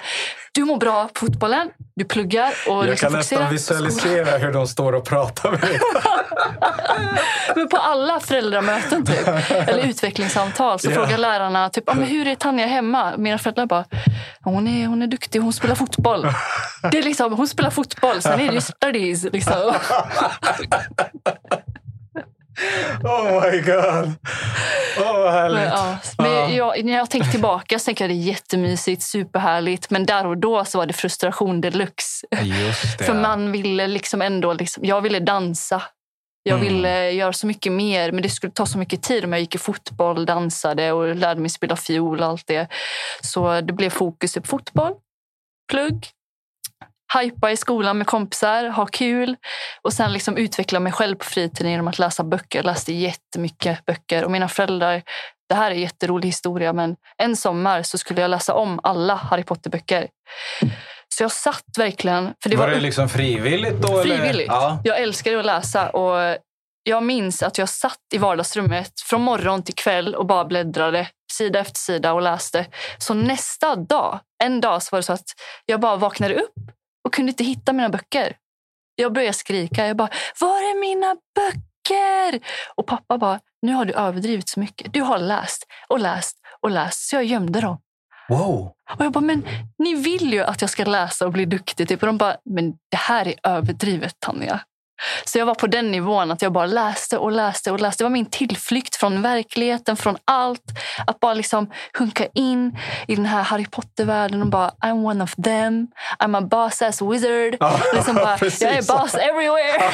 [0.56, 4.66] du mår bra på fotbollen, du pluggar och Jag liksom kan nästan visualisera hur de
[4.66, 5.80] står och pratar med dig.
[7.56, 11.02] men på alla föräldramöten typ, eller utvecklingssamtal så yeah.
[11.02, 13.16] frågar lärarna typ, ah, men hur är Tanja hemma?
[13.16, 13.84] Mina föräldrar bara,
[14.44, 16.26] hon är, hon är duktig, hon spelar fotboll.
[16.90, 19.24] Det är liksom, hon spelar fotboll, sen är det ju studies.
[19.32, 19.74] Liksom.
[23.04, 24.14] Oh my god!
[24.98, 25.58] oh, vad härligt.
[25.58, 26.50] Men, ja, men ja.
[26.50, 29.90] jag, när jag tänker tillbaka så tänker jag det är jättemysigt, superhärligt.
[29.90, 32.26] Men där och då så var det frustration deluxe.
[32.42, 33.04] Just det.
[33.04, 34.52] För man ville liksom ändå...
[34.52, 35.82] Liksom, jag ville dansa.
[36.42, 36.72] Jag mm.
[36.72, 39.54] ville göra så mycket mer, men det skulle ta så mycket tid om jag gick
[39.54, 42.68] i fotboll, dansade och lärde mig spela fiol och allt det.
[43.20, 44.92] Så det blev fokus på fotboll,
[45.70, 46.06] plugg,
[47.06, 49.36] hajpa i skolan med kompisar, ha kul
[49.82, 52.58] och sen liksom utveckla mig själv på fritiden genom att läsa böcker.
[52.58, 55.02] Jag läste jättemycket böcker och mina föräldrar,
[55.48, 59.14] det här är en jätterolig historia, men en sommar så skulle jag läsa om alla
[59.14, 60.08] Harry Potter-böcker.
[61.08, 62.34] Så jag satt verkligen...
[62.42, 64.02] För det var, var det liksom frivilligt då?
[64.02, 64.46] Frivilligt.
[64.48, 64.80] Ja.
[64.84, 66.36] Jag älskade att läsa och
[66.82, 71.58] jag minns att jag satt i vardagsrummet från morgon till kväll och bara bläddrade sida
[71.58, 72.66] efter sida och läste.
[72.98, 75.34] Så nästa dag, en dag, så var det så att
[75.66, 76.54] jag bara vaknade upp
[77.06, 78.36] och kunde inte hitta mina böcker.
[78.94, 79.86] Jag började skrika.
[79.86, 80.08] Jag bara,
[80.40, 82.40] var är mina böcker?
[82.74, 84.92] Och pappa bara, nu har du överdrivit så mycket.
[84.92, 87.08] Du har läst och läst och läst.
[87.08, 87.78] Så jag gömde dem.
[88.28, 88.72] Wow.
[88.98, 89.46] Och jag bara, men
[89.78, 91.88] ni vill ju att jag ska läsa och bli duktig.
[91.88, 92.02] Typ.
[92.02, 94.60] Och de bara, men det här är överdrivet Tanja.
[95.24, 98.02] Så jag var på den nivån att jag bara läste och läste och läste.
[98.02, 100.62] Det var min tillflykt från verkligheten, från allt.
[101.06, 102.78] Att bara liksom hunka in
[103.08, 105.86] i den här Harry Potter-världen och bara I'm one of them.
[106.18, 107.56] I'm a boss as wizard.
[107.94, 109.90] Liksom bara, jag är boss everywhere.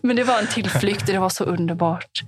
[0.02, 2.22] Men det var en tillflykt och det var så underbart.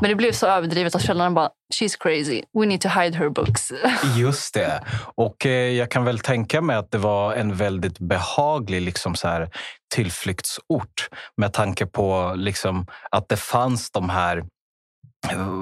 [0.00, 2.42] Men det blev så överdrivet att föräldrarna bara She's crazy.
[2.58, 3.72] We need to hide her books.
[4.16, 4.84] just det.
[5.14, 9.28] Och eh, jag kan väl tänka mig att det var en väldigt behaglig liksom, så
[9.28, 9.50] här,
[9.94, 14.44] tillflyktsort med tanke på liksom, att det fanns de här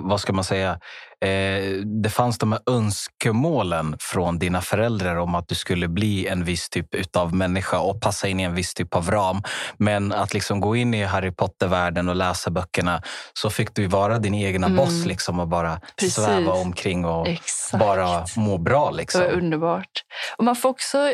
[0.04, 0.78] vad ska man säga?
[1.24, 6.44] Eh, det fanns de här önskemålen från dina föräldrar om att du skulle bli en
[6.44, 9.42] viss typ av människa och passa in i en viss typ av ram.
[9.76, 13.02] Men att liksom gå in i Harry Potter-världen och läsa böckerna
[13.34, 14.76] så fick du vara din egna Mm.
[14.76, 16.14] boss liksom och bara Precis.
[16.14, 17.80] sväva omkring och Exakt.
[17.80, 18.90] bara må bra.
[18.90, 19.20] Det Liksom.
[19.20, 19.90] var underbart.
[20.36, 21.12] Och man får också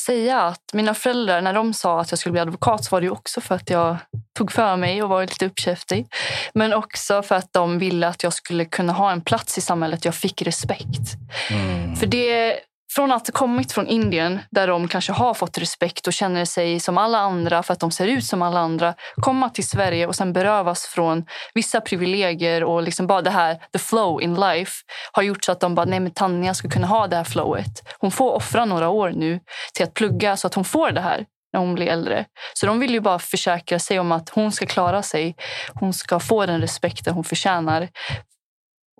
[0.00, 3.04] säga att mina föräldrar, när de sa att jag skulle bli advokat så var det
[3.04, 3.96] ju också för att jag
[4.38, 6.06] tog för mig och var lite uppkäftig.
[6.54, 10.04] Men också för att de ville att jag skulle kunna ha en plats i samhället.
[10.04, 11.14] Jag fick respekt.
[11.50, 11.96] Mm.
[11.96, 12.56] För det,
[12.94, 16.80] från att ha kommit från Indien, där de kanske har fått respekt och känner sig
[16.80, 20.14] som alla andra för att de ser ut som alla andra, komma till Sverige och
[20.14, 24.72] sen berövas från vissa privilegier och liksom bara det här, the flow in life,
[25.12, 27.82] har gjort så att de bara, nej men Tanja ska kunna ha det här flowet.
[27.98, 29.40] Hon får offra några år nu
[29.74, 32.24] till att plugga så att hon får det här när hon blir äldre.
[32.54, 35.36] Så de vill ju bara försäkra sig om att hon ska klara sig.
[35.74, 37.88] Hon ska få den respekten hon förtjänar.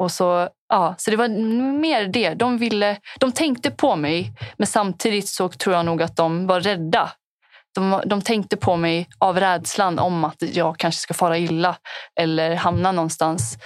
[0.00, 1.28] Och så, ja, så det var
[1.80, 2.34] mer det.
[2.34, 6.60] De, ville, de tänkte på mig, men samtidigt så tror jag nog att de var
[6.60, 7.10] rädda.
[7.74, 11.76] De, de tänkte på mig av rädslan om att jag kanske ska fara illa
[12.20, 13.58] eller hamna någonstans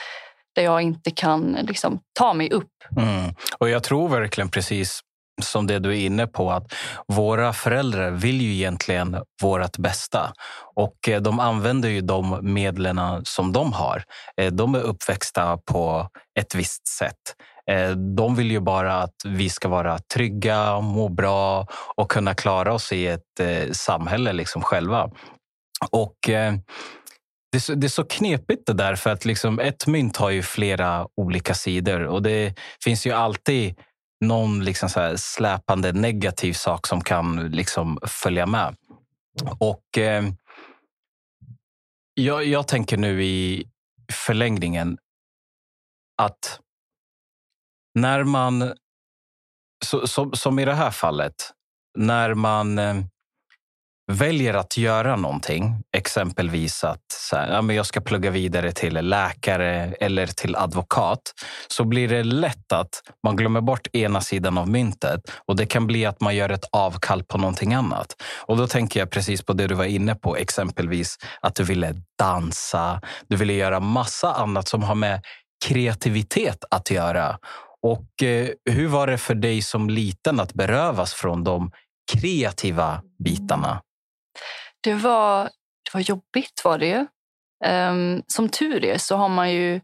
[0.54, 2.72] där jag inte kan liksom, ta mig upp.
[2.96, 3.34] Mm.
[3.58, 5.00] Och jag tror verkligen precis
[5.38, 6.72] som det du är inne på, att
[7.06, 10.32] våra föräldrar vill ju egentligen vårt bästa.
[10.74, 14.02] Och eh, de använder ju de medlen som de har.
[14.40, 17.34] Eh, de är uppväxta på ett visst sätt.
[17.70, 22.72] Eh, de vill ju bara att vi ska vara trygga, må bra och kunna klara
[22.72, 23.40] oss i ett
[23.72, 25.10] samhälle liksom själva.
[25.90, 26.16] Och
[27.52, 30.30] det är, så, det är så knepigt det där, för att liksom ett mynt har
[30.30, 33.74] ju flera olika sidor och det finns ju alltid
[34.20, 38.76] någon liksom så här släpande negativ sak som kan liksom följa med.
[39.58, 40.24] Och eh,
[42.14, 43.70] jag, jag tänker nu i
[44.12, 44.98] förlängningen
[46.22, 46.60] att
[47.94, 48.72] när man,
[49.84, 51.34] så, så, som i det här fallet,
[51.98, 52.96] när man eh,
[54.12, 58.94] väljer att göra någonting, exempelvis att så här, ja, men jag ska plugga vidare till
[58.94, 61.20] läkare eller till advokat,
[61.68, 65.86] så blir det lätt att man glömmer bort ena sidan av myntet och det kan
[65.86, 68.16] bli att man gör ett avkall på någonting annat.
[68.46, 71.94] Och då tänker jag precis på det du var inne på, exempelvis att du ville
[72.18, 75.20] dansa, du ville göra massa annat som har med
[75.66, 77.38] kreativitet att göra.
[77.82, 81.70] Och eh, hur var det för dig som liten att berövas från de
[82.12, 83.80] kreativa bitarna?
[84.88, 87.06] Det var, det var jobbigt var det ju.
[87.66, 89.80] Um, som tur är så har man ju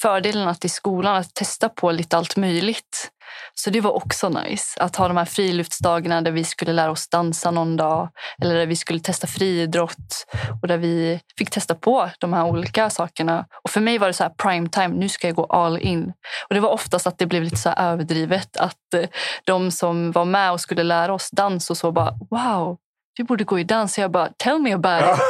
[0.00, 3.10] fördelen att i skolan att testa på lite allt möjligt.
[3.54, 7.08] Så det var också nice att ha de här friluftsdagarna där vi skulle lära oss
[7.08, 8.08] dansa någon dag
[8.42, 10.26] eller där vi skulle testa friidrott
[10.62, 13.46] och där vi fick testa på de här olika sakerna.
[13.64, 16.12] Och för mig var det så här prime time, nu ska jag gå all in.
[16.48, 19.08] Och det var oftast att det blev lite så här överdrivet att
[19.44, 22.78] de som var med och skulle lära oss dans och så bara wow,
[23.16, 23.98] vi borde gå i dans.
[23.98, 25.22] Jag bara, tell me about it.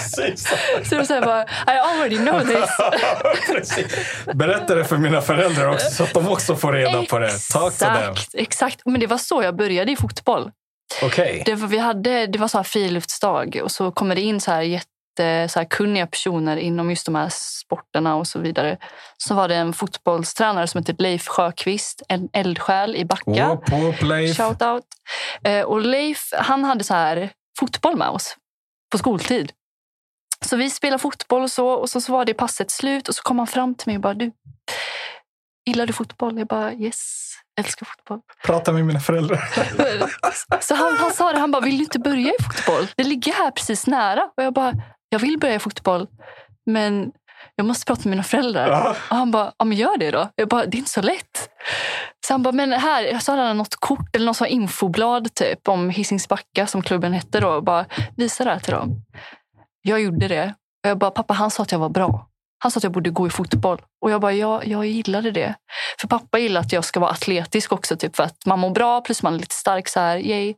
[0.88, 2.70] Så så här bara, I already know this.
[4.34, 7.32] Berätta det för mina föräldrar också så att de också får reda på det.
[7.52, 8.14] Tack till dem.
[8.34, 8.80] Exakt.
[8.84, 10.50] Men det var så jag började i fotboll.
[11.02, 11.42] Okej.
[11.46, 14.50] Det var, vi hade, det var så här friluftsdag och så kommer det in så
[14.50, 14.62] här
[15.48, 18.76] så kunniga personer inom just de här sporterna och så vidare.
[19.16, 23.48] Så var det en fotbollstränare som hette Leif Sjöqvist, en eldsjäl i Backa.
[23.48, 24.36] Whoop, whoop, Leif.
[24.36, 24.84] Shout out.
[25.44, 28.36] Eh, och Leif han hade så här fotboll med oss
[28.92, 29.52] på skoltid.
[30.44, 33.22] Så vi spelade fotboll och så och så, så var det passet slut och så
[33.22, 34.32] kom han fram till mig och bara du,
[35.66, 36.38] gillar du fotboll?
[36.38, 37.28] Jag bara yes,
[37.58, 38.20] älskar fotboll.
[38.44, 39.48] Prata med mina föräldrar.
[40.60, 42.86] Så han, han sa det, han bara, vill du inte börja i fotboll?
[42.96, 44.22] Det ligger här precis nära.
[44.36, 44.72] Och jag bara,
[45.08, 46.06] jag vill börja i fotboll,
[46.66, 47.12] men
[47.56, 48.68] jag måste prata med mina föräldrar.
[48.68, 48.96] Ja.
[49.10, 50.28] Och han bara, ja men gör det då.
[50.34, 51.50] Jag bara, det är inte så lätt.
[52.26, 55.68] Så han bara, men här, jag sa han något kort eller något sånt infoblad typ
[55.68, 57.48] om Hisings Backa som klubben hette då.
[57.48, 59.02] Och bara, visa det här till dem.
[59.82, 60.54] Jag gjorde det.
[60.84, 62.28] Och jag bara, pappa han sa att jag var bra.
[62.58, 63.78] Han sa att jag borde gå i fotboll.
[64.00, 65.54] Och jag bara, ja, jag gillade det.
[66.00, 67.96] För pappa gillar att jag ska vara atletisk också.
[67.96, 69.88] Typ, för att man mår bra plus man är lite stark.
[69.88, 70.54] Så här, yay.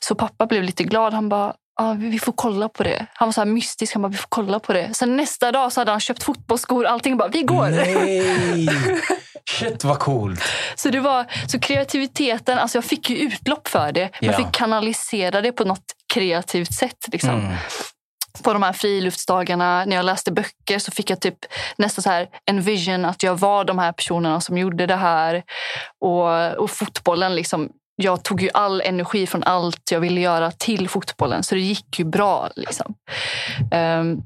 [0.00, 1.14] Så pappa blev lite glad.
[1.14, 3.06] Han bara, ja, vi får kolla på det.
[3.14, 3.94] Han var så här mystisk.
[3.94, 4.94] Han bara, vi får kolla på det.
[4.94, 6.84] Sen nästa dag så hade han köpt fotbollsskor.
[6.84, 7.68] Allting bara, vi går.
[7.68, 8.68] Nej!
[9.50, 10.40] Shit vad coolt.
[10.74, 14.10] Så, det var, så kreativiteten, alltså jag fick ju utlopp för det.
[14.20, 14.30] Ja.
[14.30, 17.08] Man fick kanalisera det på något kreativt sätt.
[17.12, 17.30] Liksom.
[17.30, 17.54] Mm.
[18.42, 21.38] På de här friluftsdagarna, när jag läste böcker så fick jag typ
[21.76, 25.42] nästan så här en vision att jag var de här personerna som gjorde det här.
[26.00, 27.68] Och, och fotbollen, liksom,
[28.00, 31.42] jag tog ju all energi från allt jag ville göra till fotbollen.
[31.42, 32.50] Så det gick ju bra.
[32.56, 32.94] Liksom.
[33.74, 34.22] Um,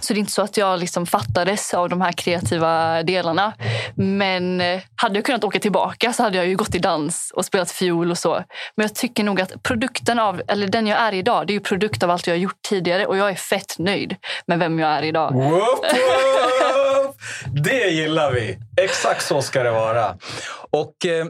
[0.00, 3.52] så det är inte så att jag liksom fattades av de här kreativa delarna.
[3.94, 7.44] Men eh, hade jag kunnat åka tillbaka så hade jag ju gått i dans och
[7.44, 8.34] spelat fiol och så.
[8.76, 11.60] Men jag tycker nog att produkten av, eller den jag är idag, det är ju
[11.60, 14.16] produkt av allt jag har gjort tidigare och jag är fett nöjd
[14.46, 15.32] med vem jag är idag.
[15.32, 17.16] Woop, woop.
[17.64, 18.58] Det gillar vi.
[18.76, 20.16] Exakt så ska det vara.
[20.70, 21.26] Och eh,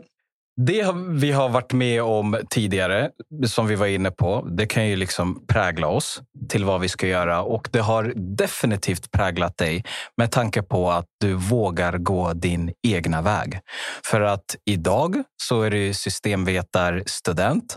[0.57, 3.11] det vi har varit med om tidigare,
[3.47, 7.07] som vi var inne på, det kan ju liksom prägla oss till vad vi ska
[7.07, 7.43] göra.
[7.43, 9.85] Och det har definitivt präglat dig
[10.17, 13.61] med tanke på att du vågar gå din egna väg.
[14.05, 17.77] För att idag så är du systemvetarstudent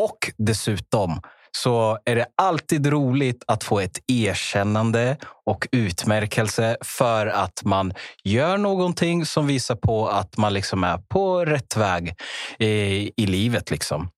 [0.00, 7.64] och dessutom så är det alltid roligt att få ett erkännande och utmärkelse för att
[7.64, 7.92] man
[8.24, 12.14] gör någonting som visar på att man liksom är på rätt väg
[12.58, 13.70] i, i livet.
[13.70, 14.10] Liksom.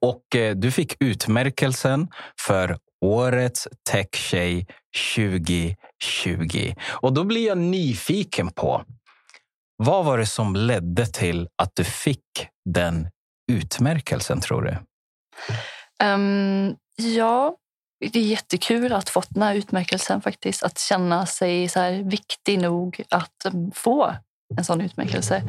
[0.00, 2.08] Och eh, du fick utmärkelsen
[2.40, 4.66] för Årets Tech-tjej
[5.16, 6.74] 2020.
[6.90, 8.84] Och då blir jag nyfiken på
[9.76, 13.08] vad var det som ledde till att du fick den
[13.52, 14.76] utmärkelsen, tror du?
[16.02, 17.56] Ehm, ja,
[18.12, 20.62] det är jättekul att fått den här utmärkelsen faktiskt.
[20.62, 24.14] Att känna sig så här viktig nog att um, få
[24.58, 25.42] en sån utmärkelse.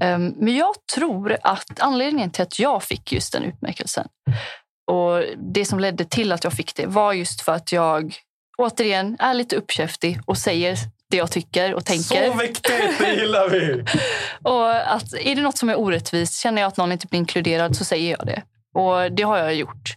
[0.00, 4.08] Ehm, men jag tror att anledningen till att jag fick just den utmärkelsen
[4.90, 5.24] och
[5.54, 8.14] det som ledde till att jag fick det var just för att jag
[8.58, 10.78] återigen är lite uppkäftig och säger
[11.10, 12.32] det jag tycker och tänker.
[12.32, 13.84] Så viktigt, det gillar vi!
[14.42, 17.76] Och att är det något som är orättvist, känner jag att någon inte blir inkluderad
[17.76, 18.42] så säger jag det.
[18.74, 19.96] Och det har jag gjort.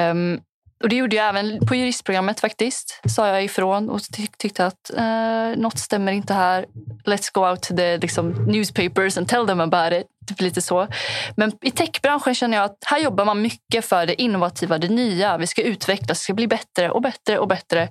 [0.00, 0.40] Um,
[0.82, 3.00] och det gjorde jag även på juristprogrammet faktiskt.
[3.08, 6.66] Sa jag ifrån och tyck- tyckte att uh, något stämmer inte här.
[7.04, 10.06] Let's go out to the liksom, newspapers and tell them about it.
[10.28, 10.88] Typ lite så.
[11.36, 15.38] Men i techbranschen känner jag att här jobbar man mycket för det innovativa, det nya.
[15.38, 17.88] Vi ska utvecklas, det ska bli bättre och bättre och bättre.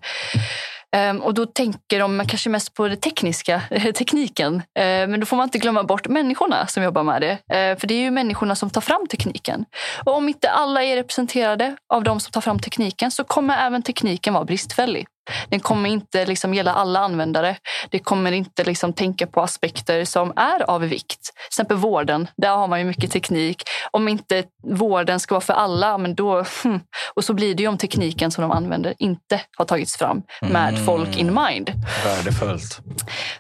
[0.96, 3.62] Ehm, och då tänker de kanske mest på det tekniska,
[3.96, 4.62] tekniken.
[4.80, 7.38] Ehm, men då får man inte glömma bort människorna som jobbar med det.
[7.54, 9.66] Ehm, för det är ju människorna som tar fram tekniken.
[10.06, 13.82] Och om inte alla är representerade av de som tar fram tekniken så kommer även
[13.82, 15.08] tekniken vara bristfällig.
[15.50, 17.56] Den kommer inte liksom gälla alla användare.
[17.90, 21.22] Det kommer inte liksom tänka på aspekter som är av vikt.
[21.24, 22.28] Till exempel vården.
[22.38, 23.64] Där har man ju mycket teknik.
[23.92, 26.46] Om inte vården ska vara för alla, men då...
[26.64, 26.80] hmm.
[27.14, 30.70] Och så blir det ju om tekniken som de använder inte har tagits fram med
[30.72, 30.86] Mm.
[30.86, 31.72] folk in mind.
[32.06, 32.80] Värdefullt.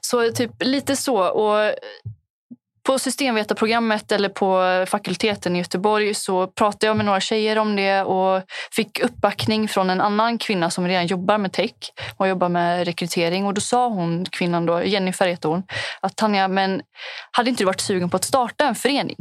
[0.01, 1.17] Så typ lite så.
[1.17, 1.73] Och
[2.83, 8.01] på systemvetarprogrammet eller på fakulteten i Göteborg så pratade jag med några tjejer om det
[8.01, 11.73] och fick uppbackning från en annan kvinna som redan jobbar med tech
[12.17, 13.45] och jobbar med rekrytering.
[13.45, 15.63] Och då sa hon, kvinnan då, Jennifer heter hon,
[15.99, 16.81] att Tanja, men
[17.31, 19.15] hade inte du varit sugen på att starta en förening?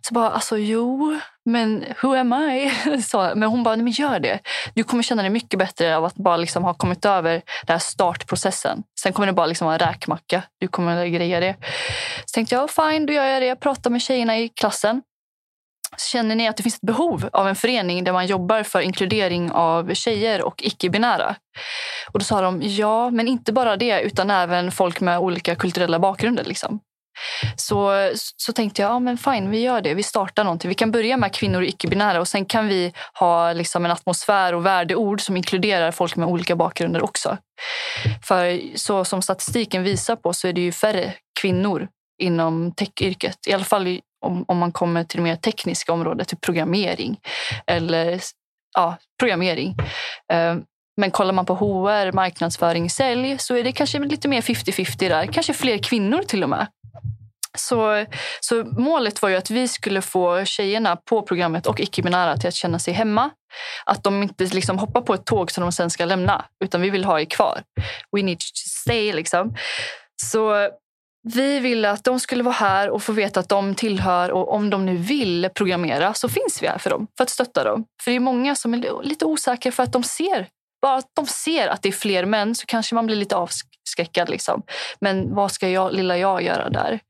[0.00, 2.72] Så bara, alltså jo, men who am I?
[3.02, 4.38] Så, men hon bara, men gör det.
[4.74, 7.78] Du kommer känna dig mycket bättre av att bara liksom ha kommit över den här
[7.78, 8.82] startprocessen.
[9.00, 10.42] Sen kommer det bara liksom vara en räkmacka.
[10.60, 11.56] Du kommer greja det.
[12.24, 13.46] Så tänkte jag, fine, då gör jag det.
[13.46, 15.02] Jag pratar med tjejerna i klassen.
[15.96, 18.80] Så känner ni att det finns ett behov av en förening där man jobbar för
[18.80, 21.36] inkludering av tjejer och icke-binära?
[22.12, 25.98] Och då sa de, ja, men inte bara det, utan även folk med olika kulturella
[25.98, 26.44] bakgrunder.
[26.44, 26.80] Liksom.
[27.56, 29.94] Så, så tänkte jag, ja men fine, vi gör det.
[29.94, 30.68] Vi startar någonting.
[30.68, 34.52] Vi kan börja med kvinnor och icke-binära och sen kan vi ha liksom en atmosfär
[34.52, 37.38] och värdeord som inkluderar folk med olika bakgrunder också.
[38.22, 41.88] För så som statistiken visar på så är det ju färre kvinnor
[42.22, 43.38] inom techyrket.
[43.46, 47.20] I alla fall om, om man kommer till det mer tekniska området, typ programmering.
[47.66, 48.20] Eller
[48.74, 49.76] ja, programmering.
[50.32, 50.62] Ehm,
[50.96, 55.26] men kollar man på HR, marknadsföring, sälj så är det kanske lite mer 50-50 där.
[55.26, 56.66] Kanske fler kvinnor till och med.
[57.58, 58.06] Så,
[58.40, 62.54] så målet var ju att vi skulle få tjejerna på programmet och icke-binära till att
[62.54, 63.30] känna sig hemma.
[63.86, 66.90] Att de inte liksom hoppar på ett tåg som de sen ska lämna, utan vi
[66.90, 67.62] vill ha er kvar.
[68.16, 69.12] We need to stay.
[69.12, 69.54] Liksom.
[70.22, 70.68] Så
[71.34, 74.70] vi ville att de skulle vara här och få veta att de tillhör och om
[74.70, 77.84] de nu vill programmera så finns vi här för dem, för att stötta dem.
[78.02, 80.48] För det är många som är lite osäkra för att de ser
[80.82, 84.28] bara att de ser att det är fler män så kanske man blir lite avskräckad.
[84.28, 84.62] Liksom.
[85.00, 87.00] Men vad ska jag, lilla jag göra där?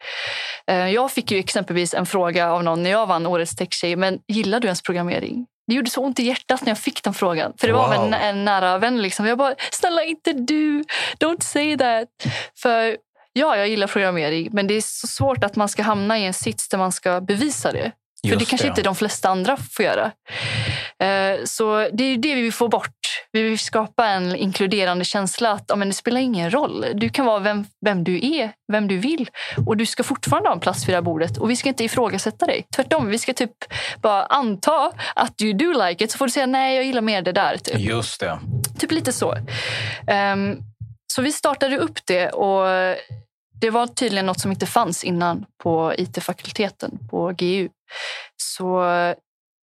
[0.66, 3.96] Eh, Jag fick ju exempelvis en fråga av någon när jag vann Årets techtjej.
[3.96, 5.46] Men gillar du ens programmering?
[5.66, 7.52] det gjorde så ont i hjärtat när jag fick den frågan.
[7.60, 8.04] För det var Wow.
[8.06, 9.02] en, en nära vän.
[9.02, 9.26] Liksom.
[9.26, 10.84] Jag bara, snälla inte du.
[11.20, 12.08] Don't say that.
[12.62, 12.96] För
[13.32, 14.48] ja, jag gillar programmering.
[14.52, 17.20] Men det är så svårt att man ska hamna i en sits där man ska
[17.20, 17.92] bevisa det.
[18.22, 18.68] För Just det kanske det.
[18.68, 20.10] inte de flesta andra får göra.
[20.98, 22.96] Eh, så det är det vi vill få bort.
[23.32, 26.86] Vi vill skapa en inkluderande känsla att ja, men det spelar ingen roll.
[26.94, 29.30] Du kan vara vem, vem du är, vem du vill.
[29.66, 31.38] Och du ska fortfarande ha en plats vid det här bordet.
[31.38, 32.66] Och vi ska inte ifrågasätta dig.
[32.76, 33.52] Tvärtom, vi ska typ
[34.02, 36.10] bara anta att you do like it.
[36.10, 37.56] Så får du säga nej, jag gillar mer det där.
[37.56, 38.38] Typ, Just det.
[38.78, 39.36] typ lite så.
[40.06, 40.56] Ehm,
[41.12, 42.66] så vi startade upp det och
[43.60, 47.68] det var tydligen något som inte fanns innan på IT-fakulteten på GU.
[48.36, 48.82] Så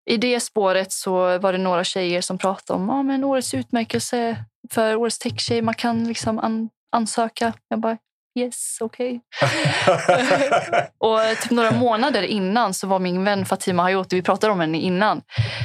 [0.08, 4.36] i det spåret så var det några tjejer som pratade om ah, men årets utmärkelse
[4.72, 5.62] för årets techtjej.
[5.62, 7.54] Man kan liksom an- ansöka.
[7.70, 7.98] Jag bara
[8.40, 9.22] yes, okej.
[10.98, 14.78] Och typ några månader innan så var min vän Fatima Hayoti, vi pratade om henne
[14.78, 15.22] innan.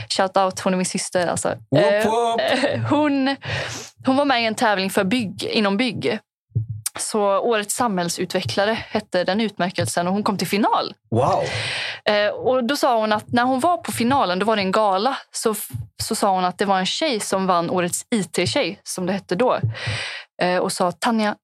[0.09, 1.26] Shout out, hon är min syster.
[1.26, 1.48] Alltså.
[1.70, 2.40] Whoop, whoop.
[2.40, 3.37] eh, hon,
[4.07, 6.18] hon var med i en tävling för bygg, inom bygg.
[6.98, 10.94] Så Årets samhällsutvecklare hette den utmärkelsen och hon kom till final.
[11.11, 11.42] Wow.
[12.05, 14.72] Eh, och då sa hon att när hon var på finalen, då var det en
[14.72, 15.55] gala, så,
[16.02, 19.35] så sa hon att det var en tjej som vann Årets IT-tjej, som det hette
[19.35, 19.59] då.
[20.42, 21.37] Eh, och sa Tanja,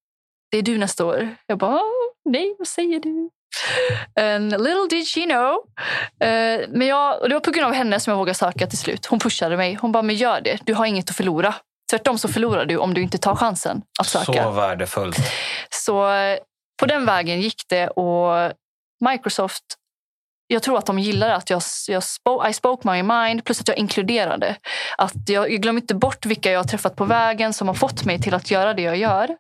[0.51, 1.35] det är du nästa år.
[1.47, 1.83] Jag bara, "Åh,
[2.31, 3.31] nej, vad säger du?
[4.21, 5.55] And little did she know.
[6.29, 8.79] Eh, men jag, och det var på grund av henne som jag vågade söka till
[8.79, 9.07] slut.
[9.07, 9.75] Hon pushade mig.
[9.81, 10.59] Hon bara, men gör det.
[10.65, 11.55] Du har inget att förlora.
[11.91, 14.43] Tvärtom så förlorar du om du inte tar chansen att söka.
[14.43, 15.17] Så värdefullt.
[15.71, 16.09] Så
[16.81, 18.53] på den vägen gick det och
[19.11, 19.65] Microsoft,
[20.47, 23.69] jag tror att de gillar att jag, jag spoke, I spoke my mind plus att
[23.69, 24.57] jag inkluderade.
[24.99, 28.05] Att jag, jag glömmer inte bort vilka jag har träffat på vägen som har fått
[28.05, 29.37] mig till att göra det jag gör.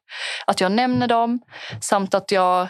[0.46, 1.40] Att jag nämner dem
[1.80, 2.68] samt att jag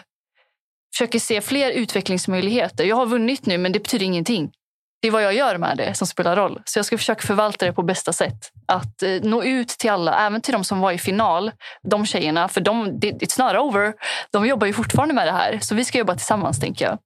[0.93, 2.83] försöker se fler utvecklingsmöjligheter.
[2.83, 4.51] Jag har vunnit nu men det betyder ingenting.
[5.01, 6.61] Det är vad jag gör med det som spelar roll.
[6.65, 8.51] Så jag ska försöka förvalta det på bästa sätt.
[8.65, 11.51] Att eh, nå ut till alla, även till de som var i final.
[11.83, 13.93] De tjejerna, för de, it's not over.
[14.31, 15.59] De jobbar ju fortfarande med det här.
[15.61, 16.97] Så vi ska jobba tillsammans, tänker jag.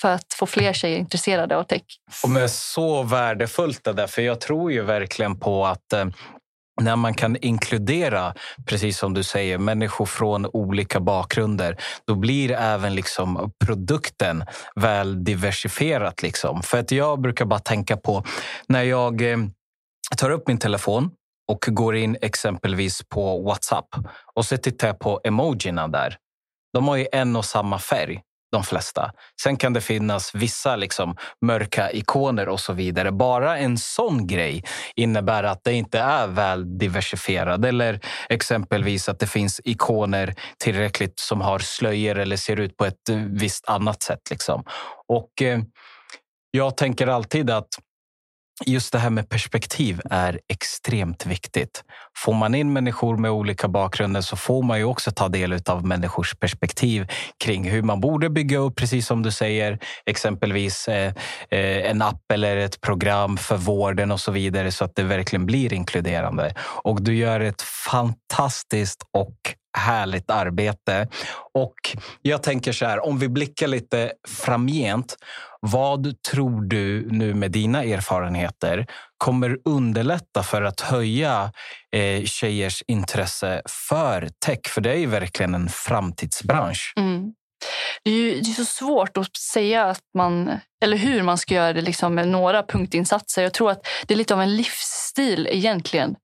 [0.00, 1.82] För att få fler tjejer intresserade av tech.
[2.24, 6.04] Och är så värdefullt det där, för jag tror ju verkligen på att eh,
[6.80, 8.34] när man kan inkludera,
[8.66, 16.22] precis som du säger, människor från olika bakgrunder, då blir även liksom produkten väl diversifierat.
[16.22, 16.62] Liksom.
[16.62, 18.24] För att jag brukar bara tänka på
[18.68, 19.38] när jag eh,
[20.16, 21.10] tar upp min telefon
[21.48, 23.88] och går in exempelvis på Whatsapp
[24.34, 26.16] och så tittar jag på emojierna där.
[26.72, 28.20] De har ju en och samma färg,
[28.52, 29.10] de flesta.
[29.42, 33.12] Sen kan det finnas vissa liksom mörka ikoner och så vidare.
[33.12, 34.64] Bara en sån grej
[34.96, 37.64] innebär att det inte är väl diversifierat.
[37.64, 43.08] Eller exempelvis att det finns ikoner tillräckligt som har slöjor eller ser ut på ett
[43.08, 44.30] eh, visst annat sätt.
[44.30, 44.64] Liksom.
[45.08, 45.60] Och eh,
[46.50, 47.68] jag tänker alltid att
[48.66, 51.84] just det här med perspektiv är extremt viktigt.
[52.16, 55.86] Får man in människor med olika bakgrunder så får man ju också ta del av
[55.86, 57.06] människors perspektiv
[57.44, 61.14] kring hur man borde bygga upp, precis som du säger, exempelvis eh,
[61.50, 65.46] eh, en app eller ett program för vården och så vidare så att det verkligen
[65.46, 66.54] blir inkluderande.
[66.58, 69.36] Och du gör ett fantastiskt och
[69.78, 71.08] härligt arbete.
[71.54, 71.74] Och
[72.22, 75.16] jag tänker så här, om vi blickar lite framgent.
[75.60, 78.86] Vad tror du nu med dina erfarenheter
[79.18, 81.52] kommer underlätta för att höja
[81.96, 84.60] eh, tjejers intresse för tech?
[84.68, 86.92] För det är ju verkligen en framtidsbransch.
[86.96, 87.32] Mm.
[88.04, 91.54] Det är ju det är så svårt att säga att man, eller hur man ska
[91.54, 93.42] göra det liksom med några punktinsatser.
[93.42, 96.14] Jag tror att det är lite av en livsstil egentligen.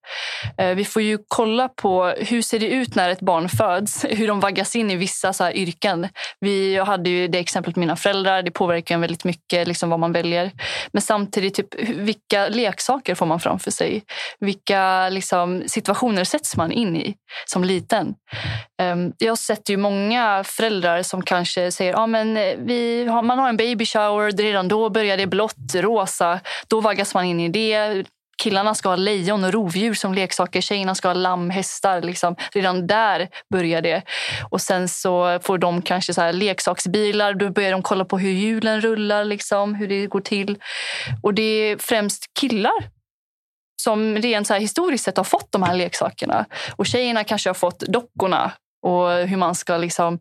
[0.59, 4.29] Eh, vi får ju kolla på hur ser det ut när ett barn föds, hur
[4.29, 6.09] de vaggas in i vissa så här yrken.
[6.41, 9.91] Vi, jag hade ju det exemplet med mina föräldrar, det påverkar en väldigt mycket liksom
[9.91, 10.51] vad man väljer.
[10.93, 14.03] Men samtidigt, typ, vilka leksaker får man framför sig?
[14.41, 17.15] Vilka liksom, situationer sätts man in i
[17.47, 18.15] som liten?
[18.83, 23.23] Ehm, jag har sett ju många föräldrar som kanske säger att men eh, vi har,
[23.23, 26.41] man har en baby shower, redan då börjar det blått, rosa.
[26.69, 28.05] Då vaggas man in i det.
[28.43, 30.61] Killarna ska ha lejon och rovdjur som leksaker.
[30.61, 32.03] Tjejerna ska ha lamm, hästar.
[32.03, 32.37] Liksom.
[32.55, 34.03] Redan där börjar det.
[34.51, 37.35] Och sen så får de kanske så här leksaksbilar.
[37.35, 40.59] Då börjar de kolla på hur hjulen rullar, liksom, hur det går till.
[41.23, 42.99] Och det är främst killar
[43.83, 46.47] som rent så här historiskt sett har fått de här leksakerna.
[46.77, 48.53] Och tjejerna kanske har fått dockorna
[48.87, 50.19] och hur man ska liksom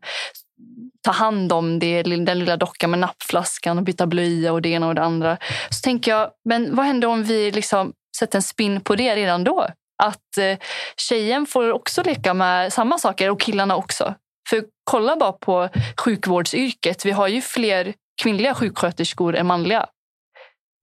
[1.07, 4.87] ta hand om det, den lilla dockan med nappflaskan och byta blöja och det ena
[4.87, 5.37] och det andra.
[5.69, 9.43] Så tänker jag, men vad händer om vi liksom sätter en spin på det redan
[9.43, 9.67] då?
[10.03, 10.57] Att eh,
[10.97, 14.15] tjejen får också leka med samma saker och killarna också.
[14.49, 17.05] För kolla bara på sjukvårdsyrket.
[17.05, 19.85] Vi har ju fler kvinnliga sjuksköterskor än manliga.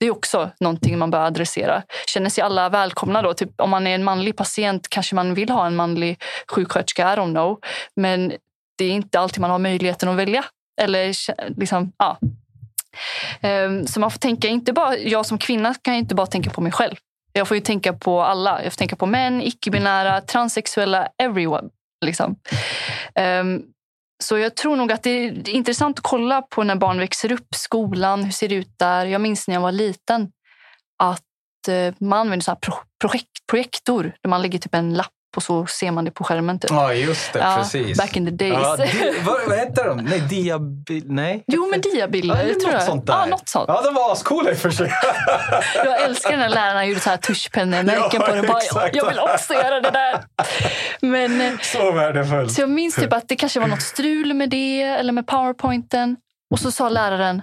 [0.00, 1.82] Det är också någonting man bör adressera.
[2.06, 3.34] Känner sig alla välkomna då?
[3.34, 7.16] Typ, om man är en manlig patient kanske man vill ha en manlig sjuksköterska, I
[7.16, 7.58] don't know.
[7.96, 8.32] Men
[8.78, 10.44] det är inte alltid man har möjligheten att välja.
[10.80, 11.14] Eller
[11.60, 12.18] liksom, ja.
[13.40, 16.60] Ehm, så man får tänka, inte bara, jag som kvinna kan inte bara tänka på
[16.60, 16.96] mig själv.
[17.32, 18.62] Jag får ju tänka på alla.
[18.62, 21.68] Jag får tänka på män, icke-binära, transsexuella, everyone.
[22.04, 22.36] Liksom.
[23.14, 23.62] Ehm,
[24.22, 27.54] så jag tror nog att det är intressant att kolla på när barn växer upp,
[27.54, 29.06] skolan, hur ser det ut där?
[29.06, 30.30] Jag minns när jag var liten
[30.98, 31.22] att
[31.68, 32.58] eh, man använder så här
[33.00, 36.58] projekt, projektor där man lägger typ en lapp och så ser man det på skärmen.
[36.58, 36.70] Typ.
[36.70, 37.38] Ja, just det.
[37.38, 37.98] Ja, precis.
[37.98, 38.54] Back in the days.
[38.62, 39.96] Ja, di, vad, vad heter de?
[39.96, 41.04] Nej, diabil...
[41.06, 41.44] Nej.
[41.46, 42.46] Jo, men diabilder.
[42.46, 42.82] Ja, tror något jag.
[42.82, 43.14] sånt där.
[43.14, 43.64] Ja, något sånt.
[43.68, 44.92] Ja, de var ascoola i och för sig.
[45.74, 48.42] jag älskar när lärarna gjorde så här tuschpennemärken ja, på det.
[48.42, 50.24] Bara, jag, jag vill också göra det där.
[51.00, 52.52] Men, eh, så värdefullt.
[52.52, 56.16] Så jag minns typ att det kanske var något strul med det eller med powerpointen.
[56.50, 57.42] Och så sa läraren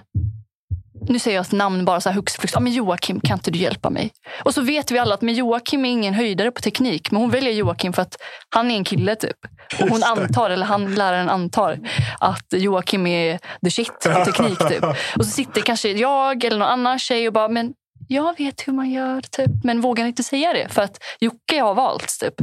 [1.08, 2.54] nu säger jag ett namn bara så här hux flux.
[2.54, 4.12] Ja, men Joakim, kan inte du hjälpa mig?
[4.44, 7.10] Och så vet vi alla att med Joakim är ingen höjdare på teknik.
[7.10, 8.16] Men hon väljer Joakim för att
[8.48, 9.36] han är en kille typ.
[9.80, 11.78] Och hon antar, eller han, läraren antar,
[12.20, 14.84] att Joakim är the shit på teknik typ.
[15.16, 17.74] Och så sitter kanske jag eller någon annan tjej och bara, men
[18.08, 19.50] jag vet hur man gör typ.
[19.64, 22.34] Men vågar inte säga det för att Jocke har valt typ.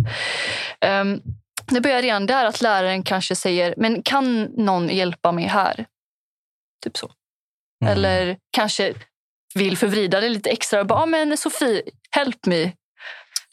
[0.86, 1.22] Um,
[1.68, 5.86] det börjar redan där att läraren kanske säger, men kan någon hjälpa mig här?
[6.84, 7.12] Typ så.
[7.82, 7.94] Mm.
[7.94, 8.94] Eller kanske
[9.56, 10.84] vill förvrida det lite extra.
[10.84, 12.72] Bara, ah, men Sofie, help me.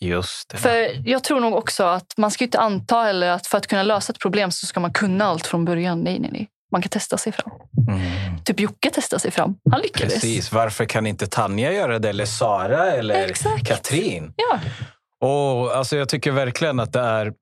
[0.00, 0.56] Just det.
[0.56, 3.82] För jag tror nog också att man ska inte anta eller att för att kunna
[3.82, 6.00] lösa ett problem så ska man kunna allt från början.
[6.00, 6.48] Nej, nej, nej.
[6.72, 7.50] Man kan testa sig fram.
[7.88, 8.44] Mm.
[8.44, 9.56] Typ Jocke testade sig fram.
[9.70, 10.14] Han lyckades.
[10.14, 10.52] Precis.
[10.52, 12.08] Varför kan inte Tanja göra det?
[12.08, 13.68] Eller Sara eller Exakt.
[13.68, 14.32] Katrin?
[14.36, 14.60] Ja.
[15.28, 17.32] Och, alltså, jag tycker verkligen att det är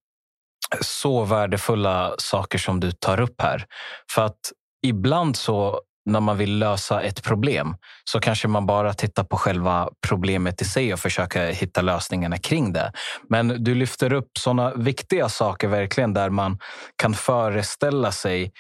[0.81, 3.67] så värdefulla saker som du tar upp här.
[4.11, 4.53] För att
[4.87, 9.89] ibland så när man vill lösa ett problem så kanske man bara tittar på själva
[10.07, 12.93] problemet i sig och försöker hitta lösningarna kring det.
[13.29, 16.59] Men du lyfter upp sådana viktiga saker verkligen där man
[16.97, 18.53] kan föreställa sig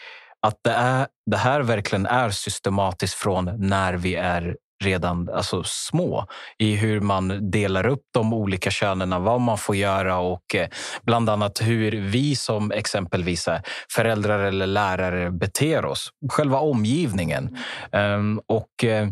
[0.46, 6.26] att det, är, det här verkligen är systematiskt från när vi är redan alltså, små
[6.58, 10.68] i hur man delar upp de olika könen, vad man får göra och eh,
[11.02, 13.48] bland annat hur vi som exempelvis
[13.90, 16.10] föräldrar eller lärare beter oss.
[16.30, 17.56] Själva omgivningen.
[17.92, 19.08] Um, och uh,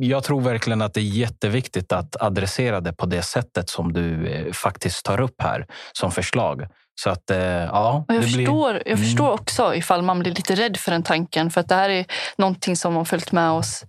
[0.00, 4.26] jag tror verkligen att det är jätteviktigt att adressera det på det sättet som du
[4.26, 6.66] eh, faktiskt tar upp här som förslag.
[7.00, 8.82] Så att, eh, ja, jag, förstår, blir...
[8.88, 8.98] jag mm.
[8.98, 11.50] förstår också ifall man blir lite rädd för den tanken.
[11.50, 13.84] För att det här är någonting som har följt med oss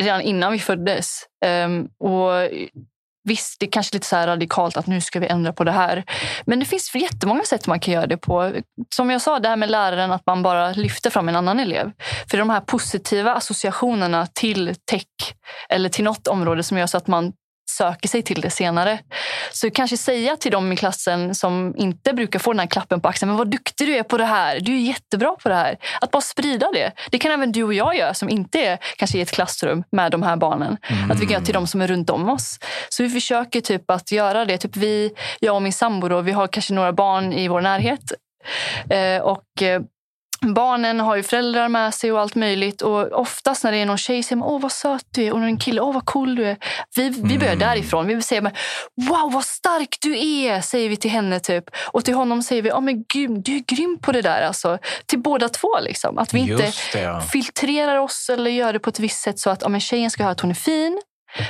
[0.00, 1.22] redan innan vi föddes.
[1.46, 2.50] Um, och
[3.28, 6.04] Visst, det är kanske lite så radikalt att nu ska vi ändra på det här.
[6.44, 8.52] Men det finns jättemånga sätt man kan göra det på.
[8.94, 11.92] Som jag sa, det här med läraren, att man bara lyfter fram en annan elev.
[12.30, 15.34] För de här positiva associationerna till tech
[15.68, 17.32] eller till något område som gör så att man
[17.70, 18.98] söker sig till det senare.
[19.52, 23.08] Så kanske säga till dem i klassen som inte brukar få den här klappen på
[23.08, 24.60] axeln, men vad duktig du är på det här.
[24.60, 25.76] Du är jättebra på det här.
[26.00, 26.92] Att bara sprida det.
[27.10, 30.12] Det kan även du och jag göra som inte är kanske i ett klassrum med
[30.12, 30.76] de här barnen.
[30.82, 31.10] Mm.
[31.10, 32.58] Att vi kan göra till de som är runt om oss.
[32.88, 34.58] Så vi försöker typ att göra det.
[34.58, 38.12] Typ vi, jag och min sambo, vi har kanske några barn i vår närhet.
[38.90, 39.82] Eh, och eh,
[40.40, 42.82] Barnen har ju föräldrar med sig och allt möjligt.
[42.82, 45.32] Och oftast när det är någon tjej säger man åh vad söt du är.
[45.32, 46.56] Och en kille, åh vad cool du är.
[46.96, 47.58] Vi, vi börjar mm.
[47.58, 48.06] därifrån.
[48.06, 48.42] Vi säger
[48.94, 51.40] wow vad stark du är, säger vi till henne.
[51.40, 51.64] typ.
[51.76, 54.42] Och till honom säger vi, oh, men gud, du är grym på det där.
[54.42, 55.78] Alltså, till båda två.
[55.80, 56.18] Liksom.
[56.18, 57.20] Att vi inte det, ja.
[57.20, 60.22] filtrerar oss eller gör det på ett visst sätt så att oh, men tjejen ska
[60.22, 61.02] höra att hon är fin.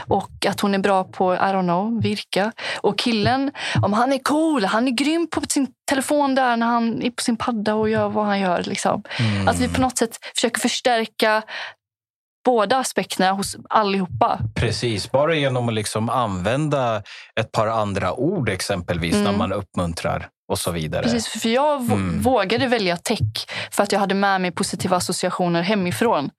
[0.09, 2.53] Och att hon är bra på, I don't know, virka.
[2.81, 3.51] Och killen,
[3.83, 7.23] om han är cool, han är grym på sin telefon där när han är på
[7.23, 8.63] sin padda och gör vad han gör.
[8.63, 9.03] Liksom.
[9.19, 9.49] Mm.
[9.49, 11.43] Att vi på något sätt försöker förstärka
[12.45, 14.39] båda aspekterna hos allihopa.
[14.55, 17.03] Precis, bara genom att liksom använda
[17.41, 19.25] ett par andra ord exempelvis mm.
[19.25, 21.03] när man uppmuntrar och så vidare.
[21.03, 22.21] Precis, för jag mm.
[22.21, 26.31] vågade välja tech för att jag hade med mig positiva associationer hemifrån.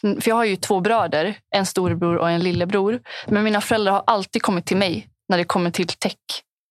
[0.00, 3.00] För jag har ju två bröder, en storebror och en lillebror.
[3.26, 6.16] Men mina föräldrar har alltid kommit till mig när det kommer till tech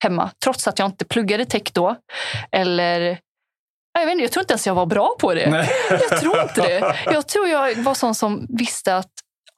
[0.04, 0.32] hemma.
[0.44, 1.96] Trots att jag inte pluggade tech då.
[2.52, 3.20] Eller
[3.94, 5.50] jag, vet inte, jag tror inte ens jag var bra på det.
[5.50, 5.70] Nej.
[5.90, 6.96] Jag tror inte det.
[7.06, 9.12] Jag tror jag var sån som visste att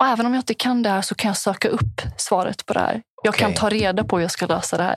[0.03, 2.79] även om jag inte kan det här så kan jag söka upp svaret på det
[2.79, 3.01] här.
[3.23, 3.39] Jag okay.
[3.39, 4.95] kan ta reda på hur jag ska lösa det här.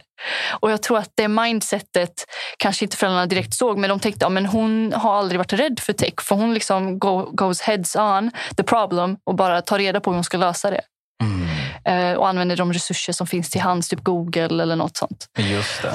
[0.60, 2.24] Och jag tror att det mindsetet
[2.56, 5.80] kanske inte föräldrarna direkt såg, men de tänkte att ja, hon har aldrig varit rädd
[5.80, 6.14] för tech.
[6.22, 10.14] För hon liksom go, goes heads on the problem och bara tar reda på hur
[10.14, 10.80] hon ska lösa det.
[11.22, 12.12] Mm.
[12.12, 15.26] Eh, och använder de resurser som finns till hands, typ Google eller något sånt.
[15.38, 15.94] Just det.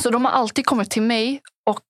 [0.00, 1.40] Så de har alltid kommit till mig
[1.70, 1.80] och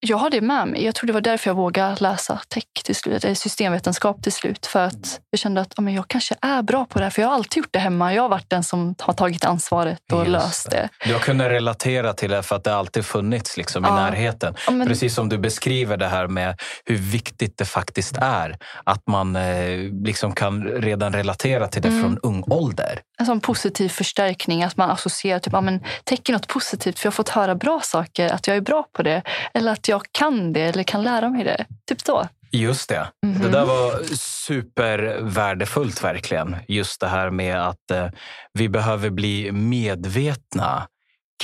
[0.00, 0.84] jag har det med mig.
[0.84, 4.66] Jag tror det var därför jag vågade läsa tech till slut, eller systemvetenskap till slut.
[4.66, 7.10] För att jag kände att men jag kanske är bra på det här.
[7.10, 8.14] För jag har alltid gjort det hemma.
[8.14, 10.88] Jag har varit den som har tagit ansvaret och Just löst det.
[11.04, 13.94] Du har kunnat relatera till det för att det alltid funnits liksom i Ja.
[13.94, 14.54] närheten.
[14.66, 18.58] Ja, men, Precis som du beskriver det här med hur viktigt det faktiskt är.
[18.84, 22.02] Att man eh, liksom kan redan relatera till det Mm.
[22.02, 23.00] från ung ålder.
[23.18, 24.62] en sån positiv förstärkning.
[24.64, 27.54] Att man associerar typ, ja, men, tech är något positivt för jag har fått höra
[27.54, 28.32] bra saker.
[28.32, 29.22] Att jag är bra på det.
[29.54, 31.66] Eller att jag kan det eller kan lära mig det.
[31.88, 32.28] Typ så.
[32.52, 33.08] Just det.
[33.26, 33.42] Mhm.
[33.42, 36.56] Det där var supervärdefullt verkligen.
[36.68, 38.08] Just det här med att eh,
[38.52, 40.88] vi behöver bli medvetna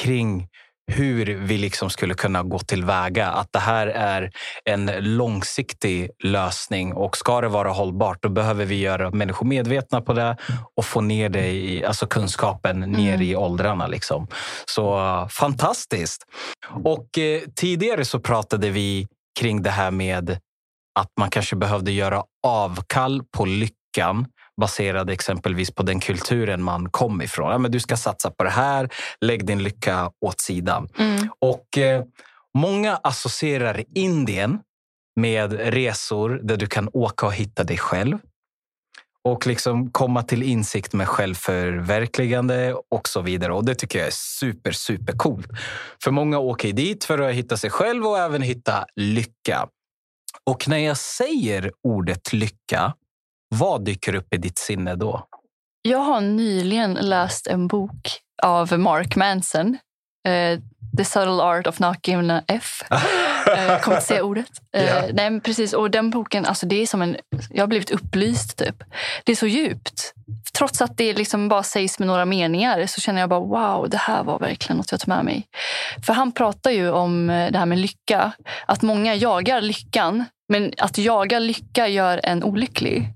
[0.00, 0.48] kring
[0.86, 3.28] hur vi liksom skulle kunna gå tillväga.
[3.28, 4.30] Att det här är
[4.64, 10.12] en långsiktig lösning och ska det vara hållbart då behöver vi göra människor medvetna på
[10.12, 10.36] det
[10.76, 13.22] och få ner det i, alltså kunskapen ner Mm.
[13.22, 13.86] i åldrarna.
[13.86, 14.26] Liksom.
[14.66, 16.22] Så fantastiskt!
[16.84, 19.06] Och eh, tidigare så pratade vi
[19.40, 20.38] kring det här med
[20.98, 24.26] att man kanske behövde göra avkall på lyckan
[24.62, 27.50] baserad exempelvis på den kulturen man kom ifrån.
[27.50, 28.88] Ja, men du ska satsa på det här,
[29.20, 30.88] lägg din lycka åt sidan.
[30.98, 31.28] Mm.
[31.38, 32.04] Och eh,
[32.54, 34.58] många associerar Indien
[35.16, 38.18] med resor där du kan åka och hitta dig själv.
[39.24, 43.52] Och liksom komma till insikt med självförverkligande och så vidare.
[43.52, 45.48] Och det tycker jag är super, super coolt.
[46.04, 49.68] För många åker dit för att hitta sig själv och även hitta lycka.
[50.50, 52.94] Och när jag säger ordet lycka,
[53.52, 55.26] vad dyker upp i ditt sinne då?
[55.82, 59.78] Jag har nyligen läst en bok av Mark Manson.
[60.28, 60.58] eh,
[60.98, 62.82] The Subtle Art of Not Giving a F.
[62.90, 64.46] Eh, Jag kommer inte säga ordet.
[64.76, 65.02] Eh, Ja.
[65.12, 65.72] nej, precis.
[65.72, 67.16] Och den boken, alltså det är som en...
[67.50, 68.82] Jag har blivit upplyst typ.
[69.24, 70.12] Det är så djupt.
[70.58, 73.96] Trots att det liksom bara sägs med några meningar så känner jag bara wow, det
[73.96, 75.46] här var verkligen något jag tog med mig.
[76.06, 78.32] För han pratar ju om eh, det här med lycka.
[78.66, 83.08] Att många jagar lyckan, men att jaga lycka gör en olycklig.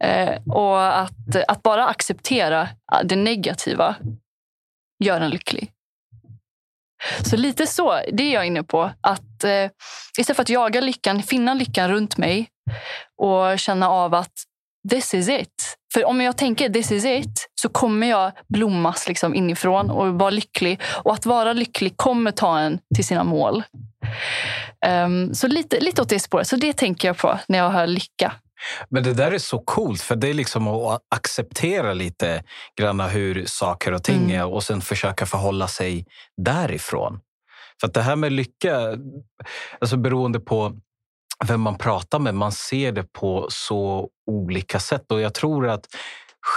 [0.00, 2.68] Eh, och att, att bara acceptera
[3.04, 3.96] det negativa
[5.04, 5.72] gör en lycklig.
[7.24, 8.90] Så lite så, det är jag inne på.
[9.00, 9.70] Att eh,
[10.18, 12.48] Istället för att jaga lyckan, finna lyckan runt mig
[13.16, 14.32] och känna av att
[14.90, 15.76] this is it.
[15.92, 20.30] För om jag tänker this is it så kommer jag blommas liksom inifrån och vara
[20.30, 20.80] lycklig.
[20.84, 23.62] Och att vara lycklig kommer ta en till sina mål.
[24.86, 26.46] Um, så lite, lite åt det spåret.
[26.46, 28.32] Så det tänker jag på när jag hör lycka.
[28.88, 32.42] Men det där är så coolt, för det är liksom att acceptera lite
[32.78, 34.40] grann hur saker och ting Mm.
[34.40, 36.06] är och sen försöka förhålla sig
[36.36, 37.20] därifrån.
[37.80, 38.98] För att det här med lycka,
[39.80, 40.78] alltså beroende på
[41.44, 45.12] vem man pratar med, man ser det på så olika sätt.
[45.12, 45.86] Och jag tror att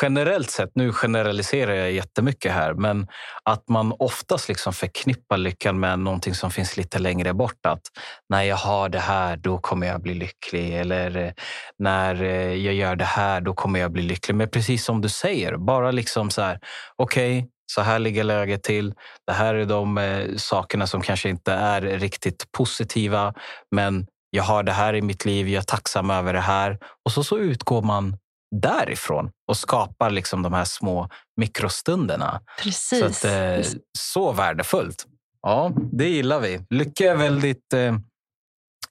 [0.01, 3.07] generellt sett, nu generaliserar jag jättemycket här, men
[3.43, 7.65] att man oftast liksom förknippar lyckan med någonting som finns lite längre bort.
[7.67, 7.81] Att
[8.29, 10.79] när jag har det här, då kommer jag bli lycklig.
[10.79, 11.31] Eller eh,
[11.79, 14.35] när eh, jag gör det här, då kommer jag bli lycklig.
[14.35, 16.59] Men precis som du säger, bara liksom så här,
[16.95, 18.93] okej, så här ligger läget till.
[19.27, 23.33] Det här är de eh, sakerna som kanske inte är riktigt positiva,
[23.75, 26.77] men jag har det här i mitt liv, jag är tacksam över det här.
[27.05, 28.17] Och så, så utgår man
[28.55, 32.41] därifrån och skapar liksom de här små mikrostunderna.
[32.63, 32.99] Precis.
[32.99, 33.65] Så, att, eh,
[33.97, 35.05] så värdefullt.
[35.41, 36.59] Ja, det gillar vi.
[36.69, 37.95] Lycka är väldigt eh,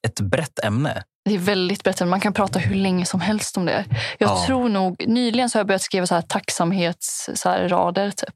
[0.06, 1.02] ett brett ämne.
[1.28, 2.06] Det är väldigt bättre.
[2.06, 3.84] Man kan prata hur länge som helst om det.
[4.18, 4.44] Jag Ja.
[4.46, 8.10] tror nog, nyligen så har jag börjat skriva så här tacksamhetsrader.
[8.10, 8.34] Typ.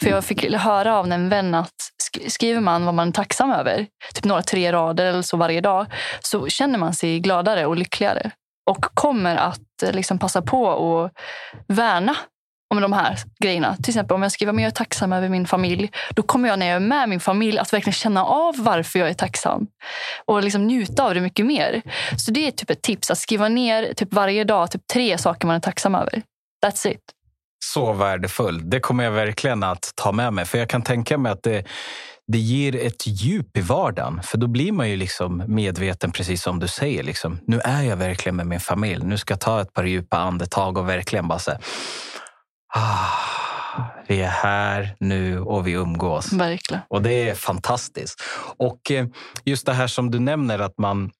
[0.00, 1.72] För jag fick höra av en vän att
[2.12, 5.60] sk- skriver man vad man är tacksam över, typ några tre rader eller så varje
[5.60, 5.86] dag,
[6.20, 8.30] så känner man sig gladare och lyckligare.
[8.66, 11.12] Och kommer att eh, liksom passa på att
[11.66, 12.16] värna
[12.74, 13.76] om de här grejerna.
[13.76, 15.90] Till exempel om jag skriver att jag är tacksam över min familj.
[16.10, 19.08] Då kommer jag när jag är med min familj att verkligen känna av varför jag
[19.08, 19.66] är tacksam.
[20.24, 21.82] Och liksom njuta av det mycket mer.
[22.16, 23.10] Så det är typ ett tips.
[23.10, 26.22] Att skriva ner typ varje dag typ tre saker man är tacksam över.
[26.66, 27.00] That's it.
[27.64, 28.70] Så värdefull.
[28.70, 30.44] Det kommer jag verkligen att ta med mig.
[30.44, 31.64] För jag kan tänka mig att det,
[32.32, 34.22] det ger ett djup i vardagen.
[34.22, 37.02] För då blir man ju liksom medveten, precis som du säger.
[37.02, 39.04] Liksom, nu är jag verkligen med min familj.
[39.04, 41.58] Nu ska jag ta ett par djupa andetag och verkligen bara säga
[42.74, 46.32] ah, vi är här nu och vi umgås.
[46.32, 46.82] Verkligen.
[46.88, 48.22] Och det är fantastiskt.
[48.56, 49.06] Och eh,
[49.44, 51.10] just det här som du nämner att man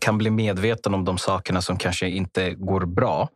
[0.00, 3.28] kan bli medveten om de sakerna som kanske inte går bra.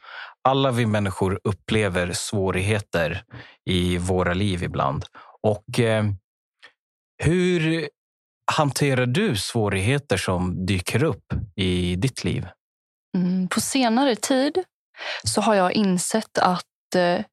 [0.48, 3.22] Alla vi människor upplever svårigheter
[3.66, 5.04] i våra liv ibland.
[5.42, 6.04] Och eh,
[7.22, 7.88] hur
[8.52, 12.48] hanterar du svårigheter som dyker upp i ditt liv?
[13.16, 14.64] Mm, på senare tid
[15.24, 17.24] så har jag insett att eh,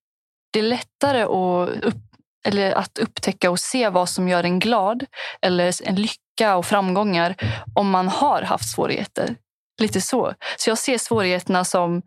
[0.51, 2.03] det är lättare att upp,
[2.45, 5.05] eller att upptäcka och se vad som gör en glad
[5.41, 7.35] eller en lycka och framgångar
[7.75, 9.35] om man har haft svårigheter.
[9.81, 10.33] Lite så.
[10.57, 12.01] Så jag ser svårigheterna som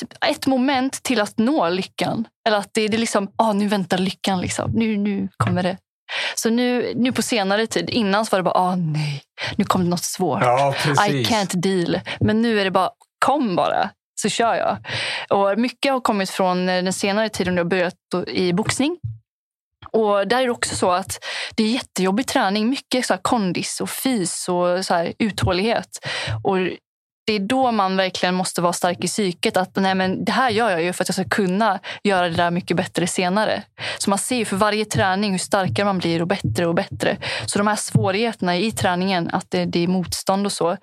[0.00, 2.28] typ ett moment till att nå lyckan.
[2.46, 4.40] Eller att det är liksom, ah, nu väntar lyckan.
[4.40, 4.70] Liksom.
[4.70, 5.76] Nu, nu kommer det.
[6.34, 9.22] Så nu, nu på senare tid, innan så var det bara, ah nej,
[9.56, 10.42] nu kommer det något svårt.
[10.42, 10.74] Ja,
[11.08, 12.00] I can't deal.
[12.20, 13.90] Men nu är det bara, kom bara,
[14.20, 14.76] så kör jag.
[15.30, 17.94] Och mycket har kommit från den senare tiden när jag börjat
[18.26, 18.98] i boxning.
[19.90, 21.24] Och där är det också så att
[21.54, 22.70] det är jättejobbig träning.
[22.70, 26.06] Mycket så kondis och fys och så uthållighet.
[26.44, 26.56] Och
[27.24, 29.56] det är då man verkligen måste vara stark i psyket.
[29.56, 32.36] Att nej, men det här gör jag ju för att jag ska kunna göra det
[32.36, 33.62] där mycket bättre senare.
[33.98, 37.16] Så man ser ju för varje träning hur starkare man blir och bättre och bättre.
[37.46, 40.76] Så de här svårigheterna i träningen, att det, det är motstånd och så.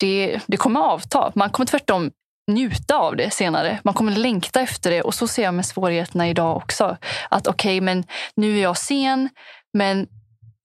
[0.00, 1.32] Det, det kommer avta.
[1.34, 2.10] Man kommer tvärtom
[2.50, 3.80] njuta av det senare.
[3.84, 5.02] Man kommer längta efter det.
[5.02, 6.96] Och så ser jag med svårigheterna idag också.
[7.28, 8.04] Att okej, okay, men
[8.34, 9.28] nu är jag sen,
[9.72, 10.06] men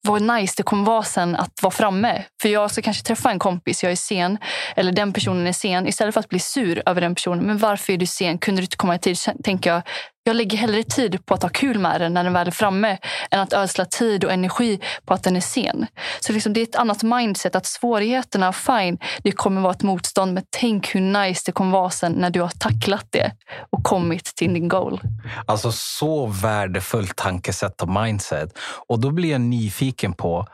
[0.06, 2.24] vad nice det kommer vara sen att vara framme.
[2.42, 4.38] För jag ska kanske träffa en kompis, jag är sen,
[4.76, 5.88] eller den personen är sen.
[5.88, 7.46] Istället för att bli sur över den personen.
[7.46, 8.38] Men varför är du sen?
[8.38, 9.18] Kunde du inte komma i tid?
[9.44, 9.82] Tänker jag,
[10.28, 12.98] jag lägger hellre tid på att ha kul med den när den väl är framme
[13.32, 15.88] än att ödsla tid och energi på att den är sen.
[16.20, 17.56] Så liksom det är ett annat mindset.
[17.56, 20.34] att Svårigheterna, fine, det kommer vara ett motstånd.
[20.34, 23.32] Men tänk hur nice det kommer vara sen när du har tacklat det
[23.70, 25.02] och kommit till din goal.
[25.46, 28.58] Alltså så värdefullt tankesätt och mindset.
[28.88, 30.48] Och då blir jag nyfiken på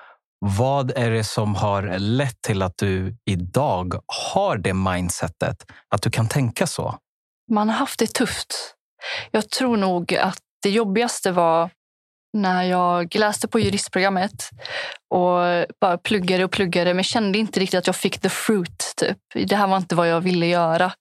[0.46, 3.94] vad är det som har lett till att du idag
[4.32, 5.72] har det mindsetet?
[5.90, 6.96] Att du kan tänka så?
[7.52, 8.76] Man har haft det tufft.
[9.32, 11.70] Jag tror nog att det jobbigaste var
[12.34, 14.50] när jag läste på juristprogrammet
[15.10, 18.94] och bara pluggade och pluggade men kände inte riktigt att jag fick the fruit.
[18.98, 19.18] Typ.
[19.48, 20.92] Det här var inte vad jag ville göra.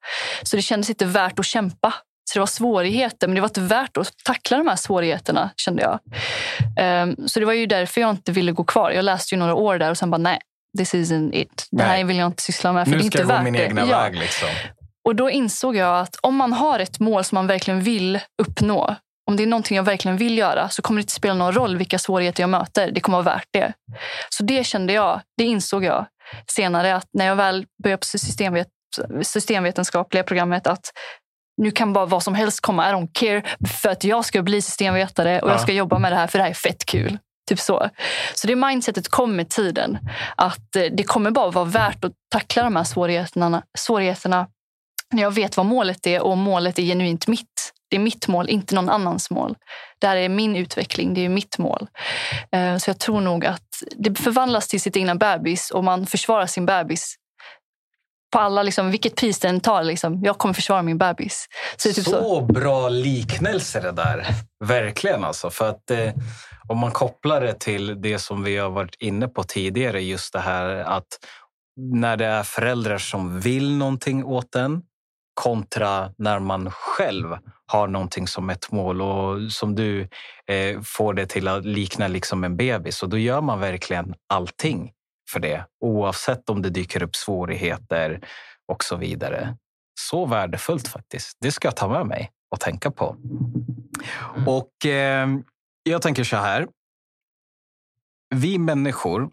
[0.42, 1.94] Så det kändes inte värt att kämpa.
[2.24, 5.82] Så det var svårigheter, men det var inte värt att tackla de här svårigheterna kände
[5.82, 6.00] jag.
[7.02, 8.90] Um, så det var ju därför jag inte ville gå kvar.
[8.90, 10.38] Jag läste ju några år där och sen bara nej,
[10.78, 11.68] this isn't it.
[11.70, 12.84] Det här vill jag inte syssla med.
[12.84, 14.00] För nu det är inte ska jag gå min egna ja.
[14.00, 14.18] väg.
[14.18, 14.48] Liksom.
[15.10, 18.96] Och då insåg jag att om man har ett mål som man verkligen vill uppnå,
[19.26, 21.76] om det är någonting jag verkligen vill göra så kommer det inte spela någon roll
[21.76, 22.90] vilka svårigheter jag möter.
[22.90, 23.72] Det kommer vara värt det.
[24.28, 26.06] Så det kände jag, det insåg jag
[26.46, 28.68] senare att när jag väl började på systemvet
[29.22, 30.90] systemvetenskapliga programmet att
[31.62, 32.90] nu kan bara vad som helst komma.
[32.90, 33.42] I don't care.
[33.82, 35.52] För att jag ska bli systemvetare och ja.
[35.52, 37.18] jag ska jobba med det här för det här är fett kul.
[37.48, 37.88] Typ så.
[38.34, 39.98] Så det mindsetet kom med tiden.
[40.36, 44.46] Att eh, det kommer bara vara värt att tackla de här svårigheterna, svårigheterna
[45.12, 47.72] när jag vet vad målet är och målet är genuint mitt.
[47.90, 49.56] Det är mitt mål, inte någon annans mål.
[49.98, 51.88] Det här är min utveckling, det är mitt mål.
[52.52, 56.46] Eh, så jag tror nog att det förvandlas till sitt egna bebis och man försvarar
[56.46, 57.16] sin bebis
[58.32, 59.84] på alla, liksom, vilket pris den tar.
[59.84, 60.20] Liksom.
[60.22, 61.46] Jag kommer försvara min bebis.
[61.76, 64.26] Så, typ så, så, bra liknelse det där.
[64.64, 65.50] Verkligen alltså.
[65.50, 66.12] För att eh,
[66.68, 70.40] om man kopplar det till det som vi har varit inne på tidigare, just det
[70.40, 71.06] här att
[71.76, 74.82] när det är föräldrar som vill någonting åt en
[75.40, 77.36] kontra när man själv
[77.66, 80.08] har någonting som ett mål och som du
[80.46, 83.02] eh, får det till att likna liksom en bebis.
[83.02, 84.92] Och då gör man verkligen allting
[85.30, 88.20] för det oavsett om det dyker upp svårigheter
[88.68, 89.56] och så vidare.
[90.00, 91.36] Så värdefullt faktiskt.
[91.40, 93.16] Det ska jag ta med mig och tänka på.
[94.46, 95.28] Och eh,
[95.82, 96.68] jag tänker så här.
[98.34, 99.30] Vi människor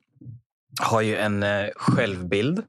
[0.81, 2.63] har ju en eh, självbild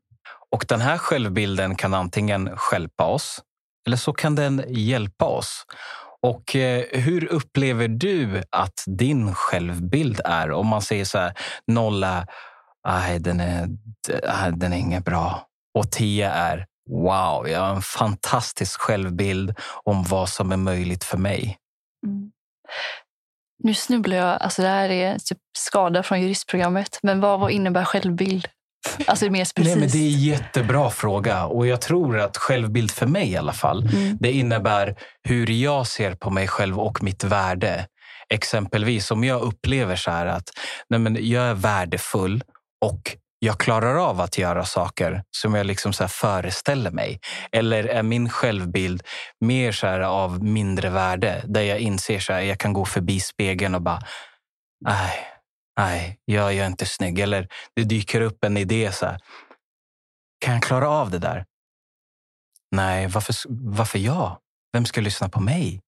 [0.52, 3.42] och den här självbilden kan antingen skälpa oss
[3.86, 5.66] eller så kan den hjälpa oss.
[6.22, 10.52] Och eh, hur upplever du att din självbild är?
[10.52, 11.32] Om man säger så här,
[11.66, 12.26] nolla,
[12.88, 13.68] nej, den är,
[14.50, 15.46] den är inget bra.
[15.78, 21.18] Och tio är, wow, jag har en fantastisk självbild om vad som är möjligt för
[21.18, 21.58] mig.
[22.06, 22.30] Mm.
[23.64, 27.84] Nu snubblar jag, alltså det här är typ skada från juristprogrammet, men vad, vad innebär
[27.84, 28.48] självbild?
[29.06, 33.06] Alltså mer Nej, men det är en jättebra fråga och jag tror att självbild för
[33.06, 34.16] mig i alla fall, mm.
[34.20, 37.86] det innebär hur jag ser på mig själv och mitt värde.
[38.30, 40.50] Exempelvis om jag upplever så här att
[40.88, 42.42] nej men jag är värdefull
[42.84, 47.20] och jag klarar av att göra saker som jag liksom så föreställer mig.
[47.52, 49.02] Eller är min självbild
[49.40, 53.82] mer så av mindre värde där jag inser att jag kan gå förbi spegeln och
[53.82, 54.00] bara,
[54.84, 55.27] nej,
[55.78, 57.18] nej, jag, är inte snygg.
[57.18, 58.92] Eller det dyker upp en idé.
[58.92, 59.20] så här,
[60.38, 61.44] Kan jag klara av det där?
[62.70, 64.38] Nej, varför, varför jag?
[64.72, 65.80] Vem ska lyssna på mig?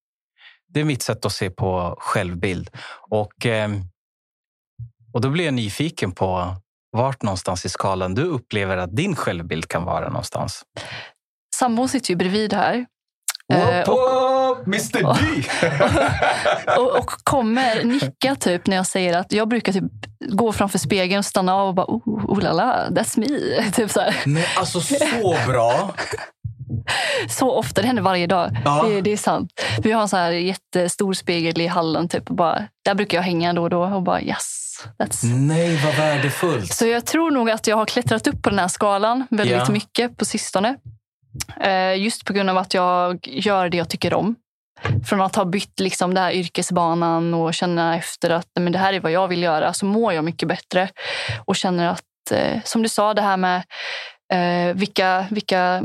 [0.69, 2.71] Det är mitt sätt att se på självbild.
[3.09, 3.83] Och, ehm,
[5.13, 6.57] och då blir jag nyfiken på
[6.93, 10.63] vart någonstans i skalan du upplever att din självbild kan vara någonstans.
[11.57, 12.87] Sambon sitter ju bredvid här
[13.53, 13.87] Eh, Whoop,
[14.67, 15.49] Mr D!
[16.79, 19.85] och, och kommer nicka typ när jag säger att jag brukar typ
[20.29, 23.71] gå framför spegeln och stanna av och bara oh, oh la la, that's me.
[23.73, 24.17] Typ så, här.
[24.27, 25.95] Nej, alltså så bra!
[27.29, 28.51] så ofta, det händer varje dag.
[28.65, 28.83] Ja.
[28.89, 29.53] Det, det är sant.
[29.83, 32.09] Vi har en så här jättestor spegel i hallen.
[32.09, 34.57] Typ, och bara, där brukar jag hänga då och då och bara yes.
[34.99, 35.25] That's...
[35.25, 36.75] Nej, vad värdefullt.
[36.75, 39.73] Så jag tror nog att jag har klättrat upp på den här skalan väldigt Ja.
[39.73, 40.77] mycket på sistone.
[41.61, 44.35] Eh, just på grund av att jag gör det jag tycker om.
[45.07, 48.93] Från att ha bytt liksom den här yrkesbanan och känna efter att men det här
[48.93, 50.89] är vad jag vill göra så mår jag mycket bättre.
[51.45, 53.63] Och känner att, eh, som du sa, det här med
[54.33, 55.83] eh, vilka, vilka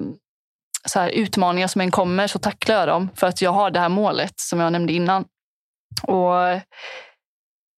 [0.86, 3.10] så här, utmaningar som än kommer så tacklar jag dem.
[3.16, 5.26] För att jag har det här målet som jag nämnde innan.
[6.04, 6.62] Och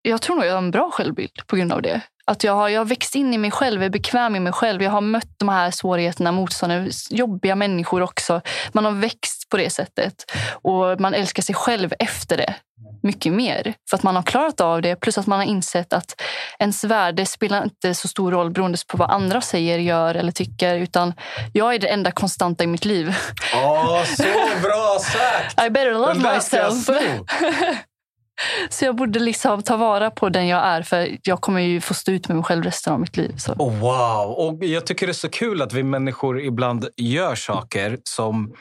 [0.01, 2.01] jag tror nog jag har en bra självbild på grund av det.
[2.31, 4.83] Att jag har, jag har växt in i mig själv, är bekväm i mig själv.
[4.83, 8.41] Jag har mött de här svårigheterna, motstånden, jobbiga människor också.
[8.71, 10.31] Man har växt på det sättet.
[10.51, 12.55] Och man älskar sig själv efter det
[13.03, 13.73] mycket mer.
[13.89, 14.95] För att man har klarat av det.
[14.95, 16.21] Plus att man har insett att
[16.59, 20.75] ens värde spelar inte så stor roll beroende på vad andra säger, gör eller tycker.
[20.75, 21.13] Utan
[21.53, 23.15] jag är det enda konstanta i mitt liv.
[23.55, 24.23] Åh, så
[24.61, 25.61] bra sagt!
[25.65, 26.89] I better love myself.
[28.69, 30.81] Så jag borde liksom ta vara på den jag är.
[30.81, 33.37] För jag kommer ju få stå ut med mig själv resten av mitt liv.
[33.37, 33.53] Så.
[33.53, 34.31] Oh, wow!
[34.31, 38.53] Och jag tycker det är så kul att vi människor ibland gör saker som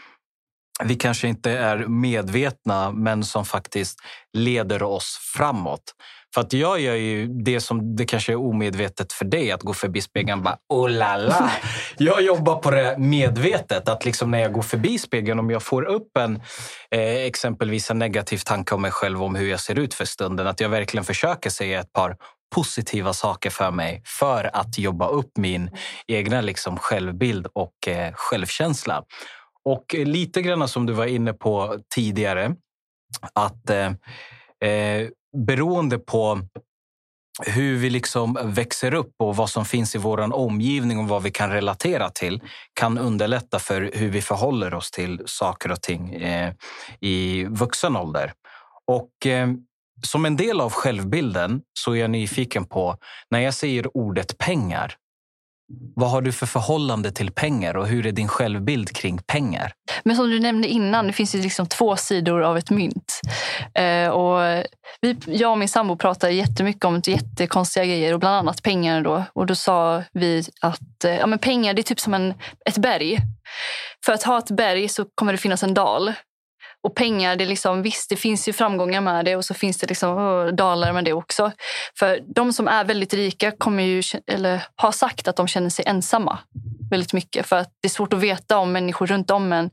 [0.85, 4.01] vi kanske inte är medvetna men som faktiskt
[4.33, 5.83] leder oss framåt.
[6.37, 9.74] För att jag gör ju det som det kanske är omedvetet för dig, att gå
[9.74, 11.51] förbi spegeln och bara oh la la.
[11.99, 15.82] Jag jobbar på det medvetet, att liksom när jag går förbi spegeln, om jag får
[15.82, 16.37] upp en
[16.91, 20.47] eh, exempelvis en negativ tanke om mig själv, om hur jag ser ut för stunden,
[20.47, 22.16] att jag verkligen försöker säga ett par
[22.55, 25.70] positiva saker för mig för att jobba upp min
[26.07, 29.05] egna liksom, självbild och eh, självkänsla.
[29.64, 32.55] Och lite grann som du var inne på tidigare,
[33.34, 33.91] att eh,
[34.65, 35.09] eh,
[35.47, 36.41] beroende på
[37.47, 41.31] hur vi liksom växer upp och vad som finns i vår omgivning och vad vi
[41.31, 42.43] kan relatera till
[42.75, 46.53] kan underlätta för hur vi förhåller oss till saker och ting eh,
[47.01, 48.33] i vuxen ålder.
[48.87, 49.49] Och eh,
[50.03, 52.97] som en del av självbilden så är jag nyfiken på,
[53.31, 54.97] när jag säger ordet pengar,
[55.97, 59.73] vad har du för förhållande till pengar och hur är din självbild kring pengar?
[60.05, 63.21] Men som du nämnde innan, det finns ju liksom två sidor av ett mynt.
[63.75, 64.64] Eh, och
[65.01, 69.03] vi, jag och min sambo pratade jättemycket om jättekonstiga grejer och bland annat pengar.
[69.03, 69.25] Då.
[69.33, 72.35] Och då sa vi att eh, ja, men pengar det är typ som en,
[72.69, 73.19] ett berg.
[74.07, 76.12] För att ha ett berg så kommer det finnas en dal.
[76.87, 79.78] Och pengar, det är liksom, visst det finns ju framgångar med det och så finns
[79.78, 81.53] det liksom, oh, dalar med det också.
[81.99, 85.84] För de som är väldigt rika kommer ju, eller har sagt att de känner sig
[85.89, 86.39] ensamma
[86.91, 87.47] väldigt mycket.
[87.47, 89.70] För att det är svårt att veta om människor runt om en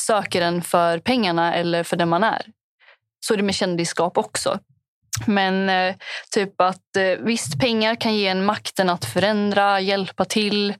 [0.00, 2.42] söker en för pengarna eller för den man är.
[3.20, 4.58] Så är det med kändisskap också.
[5.26, 5.94] Men eh,
[6.30, 10.74] typ att eh, visst, pengar kan ge en makten att förändra, hjälpa till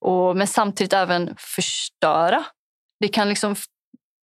[0.00, 2.44] och, men samtidigt även förstöra.
[3.00, 3.56] Det kan liksom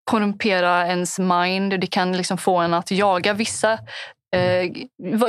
[0.04, 1.80] korrumpera ens mind.
[1.80, 3.80] Det kan liksom få en att jaga vissa
[4.36, 4.72] eh,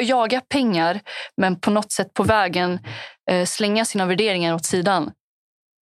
[0.02, 1.00] jaga pengar
[1.36, 2.78] men på något sätt på vägen
[3.30, 5.12] eh, slänga sina värderingar åt sidan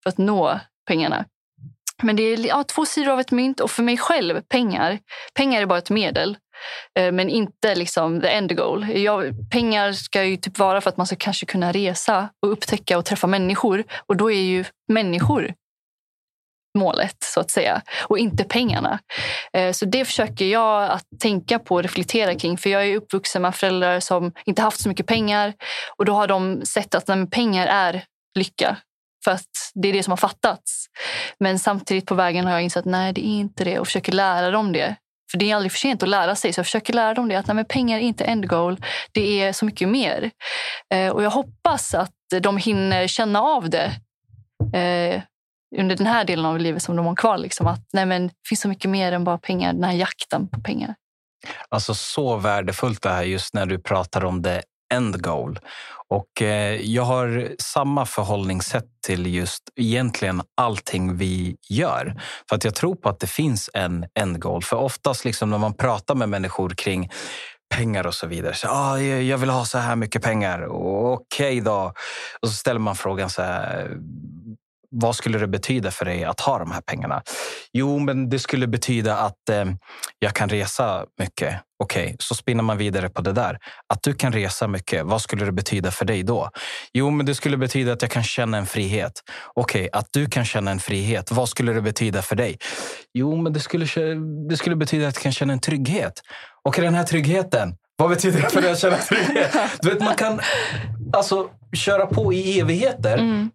[0.03, 1.25] för att nå pengarna.
[2.03, 4.99] Men det är ja, två sidor av ett mynt och för mig själv, pengar.
[5.35, 6.37] Pengar är bara ett medel,
[6.99, 8.87] eh, men inte liksom the end goal.
[8.97, 12.99] Jag, pengar ska ju typ vara för att man ska kanske kunna resa och upptäcka
[12.99, 13.85] och träffa människor.
[14.07, 15.55] Och då är ju människor
[16.79, 18.99] målet, så att säga, och inte pengarna.
[19.53, 22.59] Eh, så det försöker jag att tänka på och reflektera kring.
[22.59, 25.53] För jag är uppvuxen med föräldrar som inte haft så mycket pengar
[25.97, 28.05] och då har de sett att nej, pengar är
[28.39, 28.77] lycka.
[29.25, 30.87] För att det är det som har fattats.
[31.41, 34.13] Men samtidigt på vägen har jag insett att nej, det är inte det och försöker
[34.13, 34.97] lära dem det.
[35.31, 36.53] För det är aldrig för sent att lära sig.
[36.53, 38.81] Så jag försöker lära dem det att nej, men pengar är inte end goal.
[39.13, 40.31] Det är så mycket mer.
[40.95, 43.93] Eh, och jag hoppas att de hinner känna av det
[44.79, 45.23] eh,
[45.79, 47.39] under den här delen av livet som de har kvar.
[47.39, 49.73] Liksom, att nej, men det finns så mycket mer än bara pengar.
[49.73, 50.95] Den här jakten på pengar.
[51.69, 54.63] Alltså så värdefullt det här just när du pratar om the
[54.95, 55.59] end goal.
[56.09, 62.21] Och eh, jag har samma förhållningssätt till just egentligen allting vi gör.
[62.49, 64.63] För att jag tror på att det finns en end goal.
[64.63, 67.11] För oftast liksom när man pratar med människor kring
[67.75, 68.55] pengar och så vidare.
[68.55, 70.67] Så, ah, jag vill ha så här mycket pengar.
[70.67, 71.93] Okej Okej då.
[72.41, 73.97] Och så ställer man frågan så här
[74.93, 77.23] vad skulle det betyda för dig att ha de här pengarna?
[77.73, 79.65] Jo, men det skulle betyda att eh,
[80.19, 81.61] jag kan resa mycket.
[81.83, 83.59] Okej, okay, så spinner man vidare på det där.
[83.89, 86.51] Att du kan resa mycket, vad skulle det betyda för dig då?
[86.93, 89.13] Jo, men det skulle betyda att jag kan känna en frihet.
[89.55, 92.59] Okej, okay, att du kan känna en frihet, vad skulle det betyda för dig?
[93.15, 93.87] Jo, men det skulle,
[94.49, 96.23] det skulle betyda att jag kan känna en trygghet.
[96.65, 99.57] Och den här tryggheten, vad betyder det för dig att känna trygghet?
[99.81, 100.41] Du vet, man kan
[101.13, 103.19] alltså, köra på i evigheter.
[103.19, 103.51] Mm.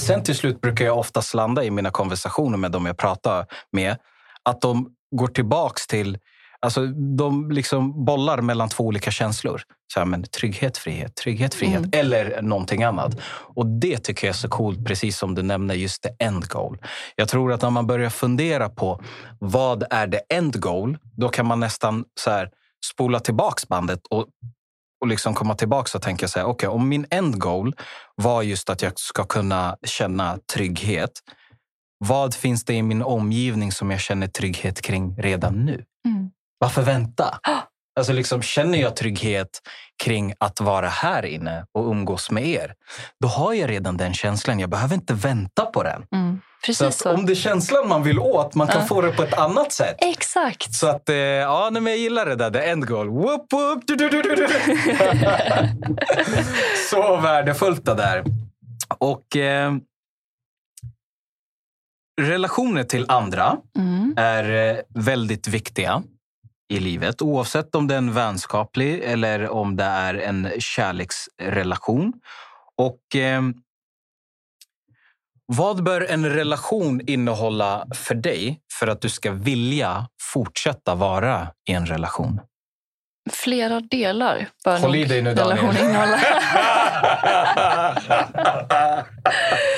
[0.00, 3.96] Sen till slut brukar jag oftast landa i mina konversationer med dem jag pratar med.
[4.42, 6.18] Att de går tillbaks till
[6.60, 6.86] Alltså,
[7.16, 9.62] de liksom bollar mellan två olika känslor.
[9.94, 11.90] Så här, men trygghet, frihet, trygghet, frihet mm.
[11.92, 13.20] eller någonting annat.
[13.28, 16.78] Och Det tycker jag är så coolt, precis som du nämner, just the end goal.
[17.16, 19.02] Jag tror att när man börjar fundera på
[19.40, 22.50] vad är the end goal, då kan man nästan så här,
[22.94, 24.26] spola tillbaks bandet och,
[25.00, 27.74] och liksom komma tillbaka och tänka så här, okay, om min end goal
[28.14, 31.12] var just att jag ska kunna känna trygghet.
[31.98, 35.84] Vad finns det i min omgivning som jag känner trygghet kring redan nu?
[36.06, 36.30] Mm.
[36.58, 37.38] Varför vänta?
[37.96, 39.62] Alltså liksom, känner jag trygghet
[40.02, 42.74] kring att vara här inne och umgås med er,
[43.20, 44.60] då har jag redan den känslan.
[44.60, 46.06] Jag behöver inte vänta på den.
[46.12, 46.40] Mm,
[46.72, 47.14] så, så.
[47.14, 48.86] Om det är känslan man vill åt, man kan ja.
[48.86, 49.96] få det på ett annat sätt.
[49.98, 50.74] Exakt.
[50.74, 53.08] Så att, eh, ja, nej, men jag gillar det där, the end goal.
[53.08, 54.48] Whoop, whoop, du, du, du, du.
[56.90, 58.24] så värdefullt det där.
[58.98, 59.72] Och eh,
[62.20, 64.14] relationer till andra mm.
[64.16, 66.02] är eh, väldigt viktiga
[66.68, 67.22] i livet.
[67.22, 72.12] Oavsett om det är en vänskaplig eller om det är en kärleksrelation.
[72.76, 73.42] Och eh,
[75.46, 81.72] Vad bör en relation innehålla för dig för att du ska vilja fortsätta vara i
[81.72, 82.40] en relation?
[83.30, 85.76] Flera delar bör Håll i dig nu, Daniel.
[85.76, 86.20] innehålla.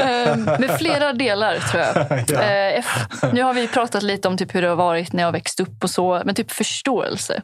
[0.00, 2.24] Ehm, med flera delar, tror jag.
[2.28, 2.42] ja.
[2.42, 2.84] Eh,
[3.32, 5.84] nu har vi pratat lite om typ hur det har varit när jag växte upp
[5.84, 6.22] och så.
[6.24, 7.42] Men typ förståelse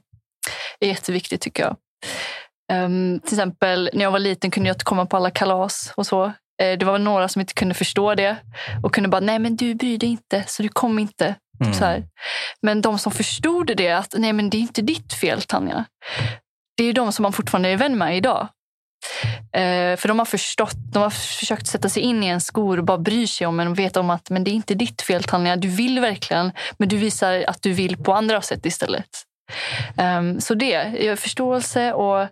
[0.80, 1.76] är jätteviktigt, tycker jag.
[2.72, 6.06] Um, till exempel när jag var liten kunde jag inte komma på alla kalas och
[6.06, 6.24] så.
[6.24, 6.32] Uh,
[6.78, 8.36] det var några som inte kunde förstå det
[8.82, 11.34] och kunde bara, nej men du bryr dig inte så du kom inte.
[11.58, 11.74] Typ mm.
[11.74, 12.04] så här.
[12.62, 15.84] Men de som förstod det, att nej men det är inte ditt fel Tanja.
[16.76, 18.48] Det är de som man fortfarande är vän med idag.
[19.52, 22.84] Eh, för de har förstått, de har försökt sätta sig in i en skor och
[22.84, 25.24] bara bry sig om en och vet om att men det är inte ditt fel
[25.24, 25.56] Tanja.
[25.56, 29.08] Du vill verkligen, men du visar att du vill på andra sätt istället.
[29.96, 32.28] Um, så det, förståelse och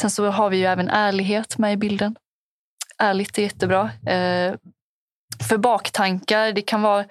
[0.00, 2.16] sen så har vi ju även ärlighet med i bilden.
[2.98, 3.82] Ärligt är jättebra.
[3.82, 4.54] Uh,
[5.48, 7.04] för baktankar, det kan vara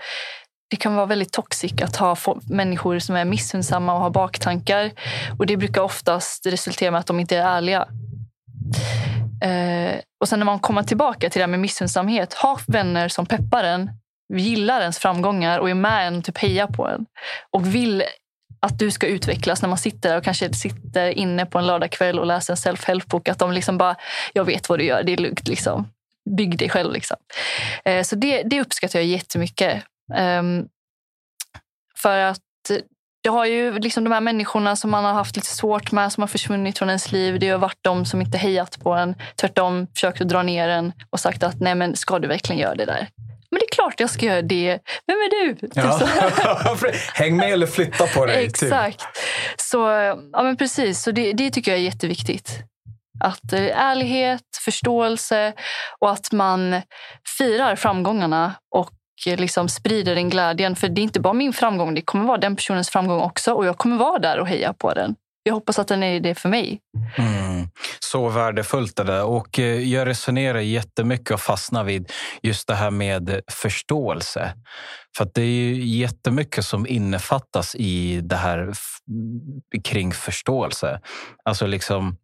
[0.69, 2.17] det kan vara väldigt toxic att ha
[2.49, 4.91] människor som är missunnsamma och har baktankar.
[5.39, 7.87] Och Det brukar oftast resultera med att de inte är ärliga.
[9.43, 12.33] Eh, och sen när man kommer tillbaka till det här med missunnsamhet.
[12.33, 13.89] Ha vänner som peppar en,
[14.33, 17.05] gillar ens framgångar och är med en, typ hejar på en.
[17.51, 18.03] Och vill
[18.59, 22.19] att du ska utvecklas när man sitter där och kanske sitter inne på en lördagkväll
[22.19, 23.29] och läser en self-help-bok.
[23.29, 23.95] Att de liksom bara,
[24.33, 25.47] jag vet vad du gör, det är lugnt.
[25.47, 25.87] Liksom.
[26.37, 26.93] Bygg dig själv.
[26.93, 27.17] Liksom.
[27.85, 29.83] Eh, så det, det uppskattar jag jättemycket.
[30.39, 30.67] Um,
[31.97, 32.41] för att
[33.25, 36.21] det har ju liksom de här människorna som man har haft lite svårt med, som
[36.21, 37.39] har försvunnit från ens liv.
[37.39, 39.15] Det har varit de som inte hejat på en.
[39.41, 42.75] Tvärtom försökt att dra ner en och sagt att nej men ska du verkligen göra
[42.75, 43.07] det där?
[43.51, 44.79] Men det är klart jag ska göra det.
[45.07, 45.69] Vem är du?
[45.73, 46.09] Ja.
[47.13, 48.45] Häng med eller flytta på dig.
[48.45, 48.63] Typ.
[48.63, 48.99] Exakt.
[48.99, 49.07] Typ.
[49.57, 49.77] Så,
[50.33, 51.01] ja, men precis.
[51.01, 52.59] Så det, det tycker jag är jätteviktigt.
[53.23, 55.53] Att eh, ärlighet, förståelse
[55.99, 56.81] och att man
[57.37, 58.94] firar framgångarna och
[59.25, 60.75] liksom sprider den glädjen.
[60.75, 63.53] För det är inte bara min framgång, det kommer vara den personens framgång också.
[63.53, 65.15] Och jag kommer vara där och heja på den.
[65.43, 66.79] Jag hoppas att den är det för mig.
[67.17, 67.67] Mm.
[67.99, 69.23] Så värdefullt det där.
[69.23, 72.11] Och eh, jag resonerar jättemycket och fastnar vid
[72.41, 74.53] just det här med förståelse.
[75.17, 78.73] För det är ju jättemycket som innefattas i det här
[79.83, 80.99] kring förståelse.
[81.43, 82.17] Alltså liksom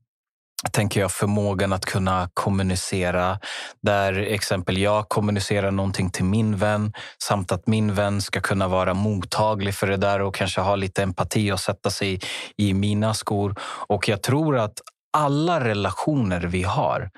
[0.72, 3.39] tänker jag, förmågan att kunna kommunicera.
[3.82, 6.93] Där exempel jag kommunicerar någonting till min vän
[7.24, 11.03] samt att min vän ska kunna vara mottaglig för det där och kanske ha lite
[11.03, 12.20] empati och sätta sig
[12.57, 13.55] i mina skor.
[13.88, 14.82] Och jag tror att
[15.14, 17.09] alla relationer vi har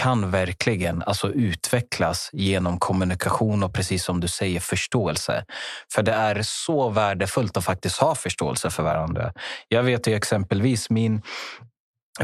[0.00, 5.44] kan verkligen alltså utvecklas genom kommunikation och precis som du säger förståelse.
[5.92, 9.32] För det är så värdefullt att faktiskt ha förståelse för varandra.
[9.68, 11.22] Jag vet ju exempelvis min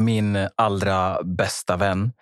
[0.01, 2.13] min allra bästa vän.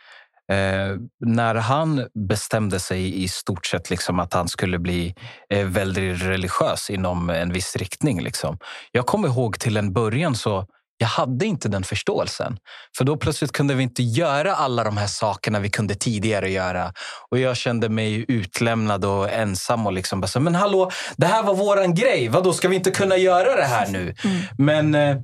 [0.53, 5.15] Eh, när han bestämde sig i stort sett liksom att han skulle bli
[5.51, 8.21] eh, väldigt religiös inom en viss riktning.
[8.21, 8.59] Liksom.
[8.93, 10.67] Jag kommer ihåg till en början så
[11.03, 12.57] jag hade inte den förståelsen.
[12.97, 16.93] För då plötsligt kunde vi inte göra alla de här sakerna vi kunde tidigare göra.
[17.31, 19.87] Och jag kände mig utlämnad och ensam.
[19.87, 22.29] och liksom bara, Men hallå, det här var våran grej.
[22.29, 24.15] Vadå, ska vi inte kunna göra det här nu?
[24.25, 24.41] Mm.
[24.59, 25.17] Men eh,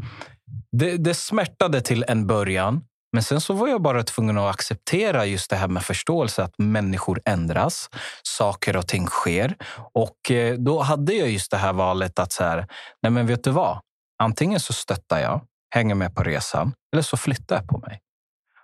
[0.73, 2.85] det, det smärtade till en början.
[3.13, 6.59] Men sen så var jag bara tvungen att acceptera just det här med förståelse, att
[6.59, 7.91] människor ändras,
[8.23, 9.57] saker och ting sker.
[9.93, 12.67] Och eh, då hade jag just det här valet att så här,
[13.03, 13.81] nej men vet du vad?
[14.23, 15.41] Antingen så stöttar jag,
[15.75, 18.01] hänger med på resan, eller så flyttar jag på mig.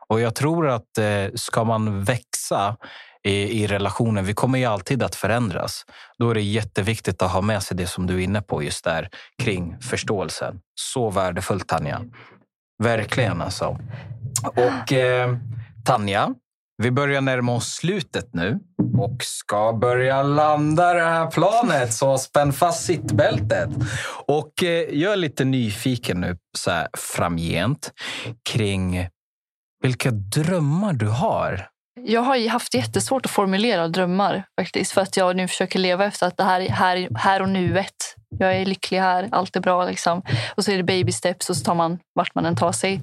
[0.08, 2.76] Och jag tror att eh, ska man växa
[3.24, 5.84] i, i relationen, vi kommer ju alltid att förändras.
[6.18, 8.84] Då är det jätteviktigt att ha med sig det som du är inne på just
[8.84, 9.08] där
[9.42, 10.60] kring förståelsen.
[10.74, 12.00] Så värdefullt Tanja.
[12.82, 13.78] Verkligen alltså.
[14.42, 15.36] Och eh,
[15.84, 16.34] Tanja,
[16.82, 18.58] vi börjar närma oss slutet nu
[18.98, 21.92] och ska börja landa det här planet.
[21.92, 23.68] Så spänn fast sittbältet.
[24.26, 27.92] Och eh, jag är lite nyfiken nu så här framgent
[28.50, 29.08] kring
[29.82, 31.68] vilka drömmar du har.
[32.06, 34.92] Jag har haft jättesvårt att formulera drömmar faktiskt.
[34.92, 37.94] För att jag nu försöker leva efter att det här är här, här och nuet.
[38.38, 39.84] Jag är lycklig här, allt är bra.
[39.84, 40.22] Liksom.
[40.54, 43.00] Och så är det baby steps och så tar man vart man än tar sig.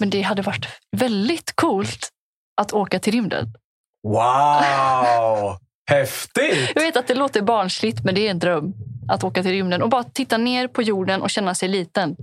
[0.00, 2.08] Men det hade varit väldigt coolt
[2.60, 3.54] att åka till rymden.
[4.02, 5.58] Wow!
[5.90, 6.72] Häftigt!
[6.74, 8.74] Jag vet att det låter barnsligt, men det är en dröm.
[9.08, 12.16] Att åka till rymden och bara titta ner på jorden och känna sig liten.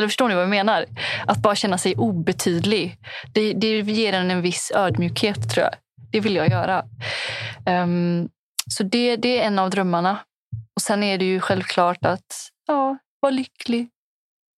[0.00, 0.86] Eller förstår ni vad jag menar?
[1.26, 2.96] Att bara känna sig obetydlig.
[3.34, 5.74] Det, det ger en en viss ödmjukhet, tror jag.
[6.12, 6.84] Det vill jag göra.
[7.66, 8.28] Um,
[8.66, 10.18] så det, det är en av drömmarna.
[10.76, 12.34] Och Sen är det ju självklart att
[12.66, 13.88] ja, vara lycklig,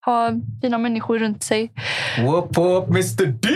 [0.05, 0.31] ha
[0.63, 1.73] fina människor runt sig.
[2.19, 3.49] Whoop, whoop, Mr D!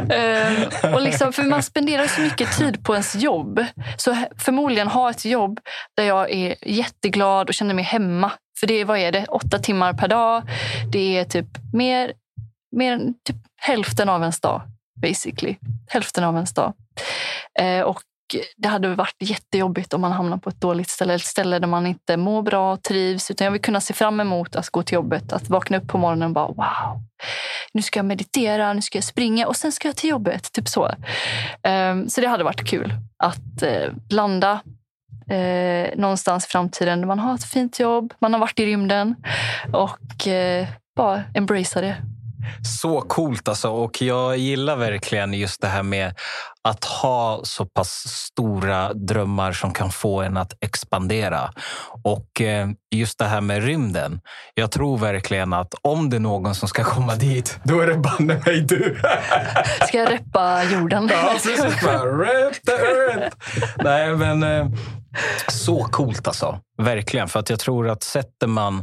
[0.00, 3.64] uh, och liksom, för man spenderar så mycket tid på ens jobb.
[3.96, 5.60] Så förmodligen ha ett jobb
[5.96, 8.32] där jag är jätteglad och känner mig hemma.
[8.60, 9.26] För det vad är det?
[9.28, 10.42] Åtta timmar per dag.
[10.92, 12.12] Det är typ mer,
[12.76, 14.62] mer än typ hälften av ens dag.
[15.02, 15.56] Basically.
[15.88, 16.72] Hälften av ens dag.
[17.62, 18.02] Uh, och
[18.56, 21.86] det hade varit jättejobbigt om man hamnar på ett dåligt ställe, ett ställe där man
[21.86, 23.30] inte mår bra och trivs.
[23.30, 25.98] Utan jag vill kunna se fram emot att gå till jobbet, att vakna upp på
[25.98, 27.02] morgonen och bara wow,
[27.72, 30.52] nu ska jag meditera, nu ska jag springa och sen ska jag till jobbet.
[30.52, 30.90] Typ så.
[31.62, 34.60] Ehm, så det hade varit kul att eh, landa
[35.30, 39.14] eh, någonstans i framtiden där man har ett fint jobb, man har varit i rymden
[39.72, 40.66] och eh,
[40.96, 42.13] bara embracea det.
[42.62, 43.68] Så coolt alltså.
[43.68, 46.14] Och jag gillar verkligen just det här med
[46.68, 51.50] att ha så pass stora drömmar som kan få en att expandera.
[52.02, 54.20] Och eh, just det här med rymden.
[54.54, 57.96] Jag tror verkligen att om det är någon som ska komma dit, då är det
[57.96, 59.00] banne mig du.
[59.88, 61.08] Ska jag reppa jorden?
[61.12, 61.60] Ja, precis.
[61.60, 63.36] Rep the earth.
[63.76, 64.66] Nej, men eh,
[65.48, 66.60] så coolt alltså.
[66.78, 67.28] Verkligen.
[67.28, 68.78] För att jag tror att sätter man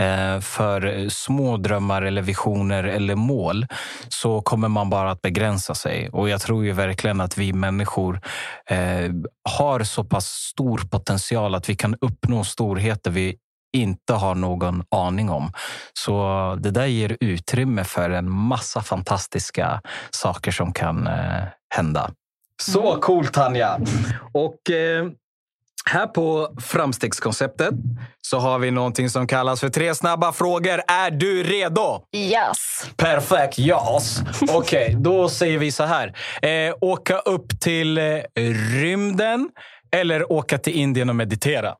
[0.00, 3.66] eh, för små drömmar eller visioner eller mål
[4.08, 6.08] så kommer man bara att begränsa sig.
[6.08, 8.20] Och jag tror ju verkligen att vi människor
[8.66, 9.10] eh,
[9.48, 13.36] har så pass stor potential att vi kan uppnå storheter vi
[13.74, 15.52] inte har någon aning om.
[15.92, 21.44] Så det där ger utrymme för en massa fantastiska saker som kan eh,
[21.74, 22.10] hända.
[22.62, 23.80] Så coolt Tanja!
[24.32, 25.06] Och eh,
[25.90, 27.74] här på framstegskonceptet
[28.22, 30.80] så har vi någonting som kallas för tre snabba frågor.
[30.88, 32.04] Är du redo?
[32.16, 32.90] Yes.
[32.96, 34.20] Perfekt, yes.
[34.42, 36.16] Okej, okay, då säger vi så här.
[36.42, 38.22] Eh, åka upp till eh,
[38.80, 39.50] rymden
[39.96, 41.74] eller åka till Indien och meditera?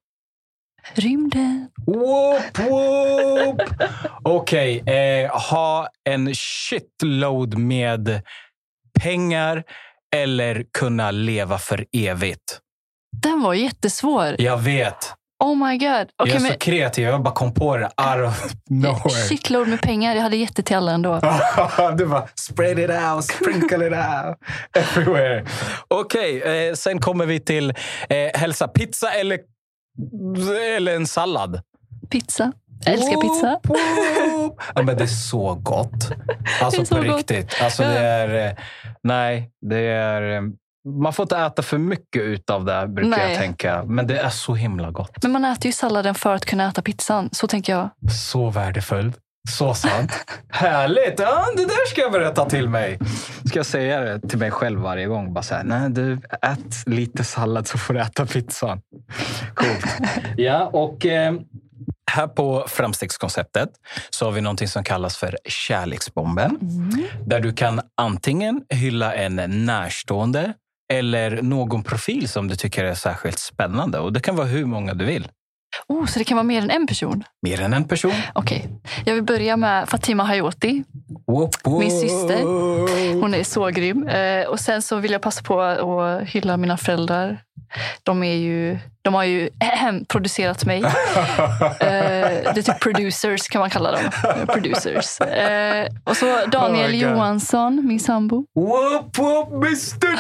[0.95, 1.69] Rymden.
[1.87, 3.63] Whoop, whoop.
[4.23, 8.23] Okej, okay, eh, ha en shitload med
[9.01, 9.65] pengar
[10.15, 12.61] eller kunna leva för evigt?
[13.23, 14.37] Den var jättesvår.
[14.39, 15.15] Jag vet.
[15.45, 15.89] Oh my god.
[15.89, 16.53] Okay, jag är men...
[16.53, 17.05] så kreativ.
[17.05, 19.29] Jag bara kom på det out of nowhere.
[19.29, 20.15] Shitload med pengar.
[20.15, 21.21] Jag hade gett det till alla ändå.
[21.97, 24.39] du bara spread it out, sprinkle it out.
[24.77, 25.47] Everywhere.
[25.89, 27.71] Okej, okay, eh, sen kommer vi till
[28.09, 28.69] eh, hälsa.
[28.69, 29.39] Pizza eller,
[30.77, 31.61] eller en sallad?
[32.11, 32.53] Pizza.
[32.85, 33.61] Jag älskar pizza.
[34.75, 36.11] ja, men det är så gott.
[36.63, 37.17] Alltså det på gott.
[37.17, 37.63] riktigt.
[37.63, 38.57] Alltså, det är, eh,
[39.03, 40.43] nej, det är...
[40.85, 43.31] Man får inte äta för mycket av det, brukar Nej.
[43.31, 43.85] jag tänka.
[43.85, 45.23] Men det är så himla gott.
[45.23, 47.29] Men man äter ju salladen för att kunna äta pizzan.
[47.33, 47.91] Så tänker jag.
[48.13, 49.19] Så värdefullt.
[49.49, 50.13] Så sant.
[50.49, 51.19] Härligt!
[51.19, 52.99] Ja, det där ska jag börja ta till mig.
[53.45, 55.35] Ska jag säga det till mig själv varje gång?
[55.35, 56.13] Bara så här, nej, du
[56.43, 58.81] ät lite sallad så får du äta pizzan.
[59.55, 59.85] Coolt.
[60.37, 61.35] Ja, och eh,
[62.11, 63.69] här på framstegskonceptet
[64.11, 66.59] så har vi någonting som kallas för kärleksbomben.
[66.61, 67.05] Mm.
[67.27, 70.53] Där du kan antingen hylla en närstående
[70.93, 73.99] eller någon profil som du tycker är särskilt spännande.
[73.99, 75.29] Och Det kan vara hur många du vill.
[75.89, 77.25] Oh, så det kan vara mer än en person?
[77.43, 78.13] Mer än en person.
[78.35, 78.69] Okej.
[79.05, 80.85] Jag vill börja med Fatima Hayoti.
[81.81, 82.43] Min syster.
[83.21, 84.09] Hon är så grym.
[84.09, 87.43] Eh, och sen så vill jag passa på att hylla mina föräldrar.
[88.03, 89.51] De, är ju, de har ju
[90.09, 90.83] producerat mig.
[91.81, 94.01] Eh, det är typ producers kan man kalla dem.
[94.47, 95.21] Producers.
[95.21, 96.97] Eh, och så Daniel Oh.
[96.97, 98.45] Johansson, min sambo.
[98.55, 100.19] Whoop, whoop, Mr.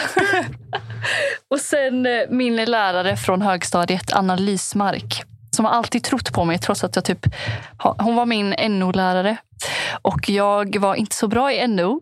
[1.51, 5.22] Och sen eh, min lärare från högstadiet, Anna Lysmark.
[5.51, 7.26] Som har alltid trott på mig trots att jag typ...
[7.78, 9.36] Hon var min NO-lärare.
[10.03, 12.01] Och jag var inte så bra i NO.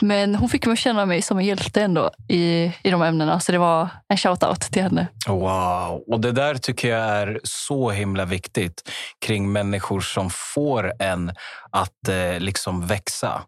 [0.00, 3.40] Men hon fick mig att känna mig som en hjälte ändå i, i de ämnena.
[3.40, 5.06] Så det var en shout-out till henne.
[5.28, 6.04] Wow.
[6.06, 8.90] Och det där tycker jag är så himla viktigt
[9.26, 11.32] kring människor som får en
[11.70, 13.42] att eh, liksom växa.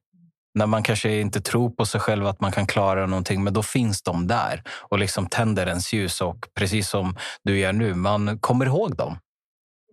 [0.58, 3.62] När man kanske inte tror på sig själv att man kan klara någonting, men då
[3.62, 6.20] finns de där och liksom tänder ens ljus.
[6.20, 9.18] Och precis som du gör nu, man kommer ihåg dem.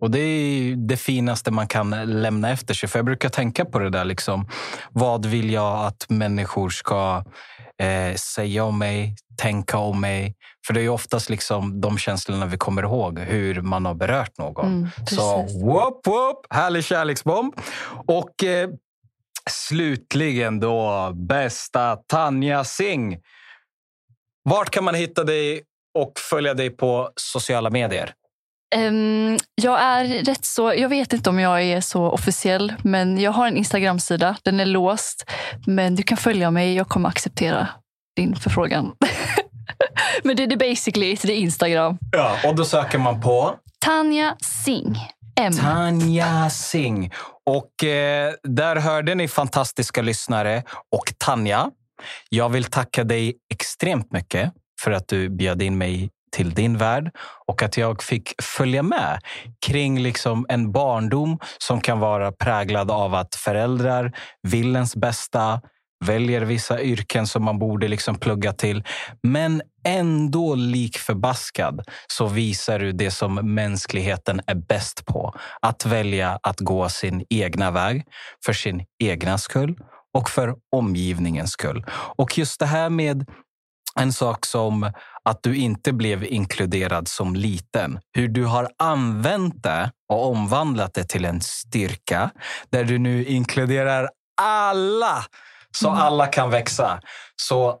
[0.02, 1.90] Och det är det finaste man kan
[2.22, 2.88] lämna efter sig.
[2.88, 4.04] För jag brukar tänka på det där.
[4.04, 4.48] Liksom,
[4.90, 7.24] vad vill jag att människor ska
[7.78, 10.36] eh, säga om mig, tänka om mig?
[10.66, 14.66] För det är oftast liksom de känslorna vi kommer ihåg, hur man har berört någon.
[14.66, 17.54] Mm, Så whoop, whoop, härlig kärleksbomb.
[18.06, 18.70] Och eh,
[19.50, 23.18] slutligen då, bästa Tanja Singh.
[24.44, 25.62] Vart kan man hitta dig
[25.98, 28.14] och följa dig på sociala medier?
[28.72, 30.74] Ehm, jag är rätt så...
[30.74, 34.36] Jag vet inte om jag är så officiell, men jag har en Instagram-sida.
[34.42, 35.30] Den är låst,
[35.66, 36.74] men du kan följa mig.
[36.74, 37.68] Jag kommer acceptera
[38.16, 38.92] din förfrågan.
[40.24, 41.98] men det är basically, det är Instagram.
[42.12, 43.54] Ja, och då söker man på
[43.84, 45.00] Tanja Singh.
[45.40, 45.52] M.
[45.52, 47.14] Tanja Singh.
[47.46, 50.62] Och eh, där hörde ni fantastiska lyssnare.
[50.92, 51.70] Och Tanja,
[52.28, 57.10] jag vill tacka dig extremt mycket för att du bjöd in mig till din värld
[57.46, 59.20] och att jag fick följa med
[59.66, 64.12] kring liksom en barndom som kan vara präglad av att föräldrar
[64.42, 65.60] vill ens bästa,
[66.04, 68.84] väljer vissa yrken som man borde liksom plugga till.
[69.22, 75.34] Men ändå lik förbaskad så visar du det som mänskligheten är bäst på.
[75.62, 78.04] Att välja att gå sin egna väg
[78.44, 79.76] för sin egna skull
[80.14, 81.84] och för omgivningens skull.
[82.16, 83.26] Och just det här med
[84.00, 84.92] en sak som
[85.24, 88.00] att du inte blev inkluderad som liten.
[88.12, 92.30] Hur du har använt det och omvandlat det till en styrka
[92.70, 94.08] där du nu inkluderar
[94.40, 95.24] alla
[95.76, 96.00] så Mm.
[96.00, 97.00] alla kan växa.
[97.36, 97.78] Så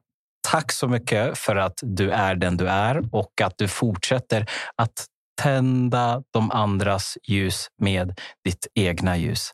[0.48, 4.46] tack så mycket för att du är den du är och att du fortsätter
[4.76, 5.06] att
[5.42, 9.50] tända de andras ljus med ditt egna ljus.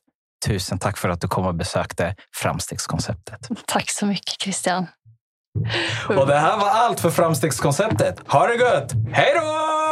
[0.46, 3.48] Tusen tack för att du kom och besökte Framstegskonceptet.
[3.66, 4.86] Tack så mycket, Christian.
[6.08, 8.20] Och det här var allt för Framstegskonceptet.
[8.26, 8.92] Ha det gött!
[9.12, 9.87] Hej då!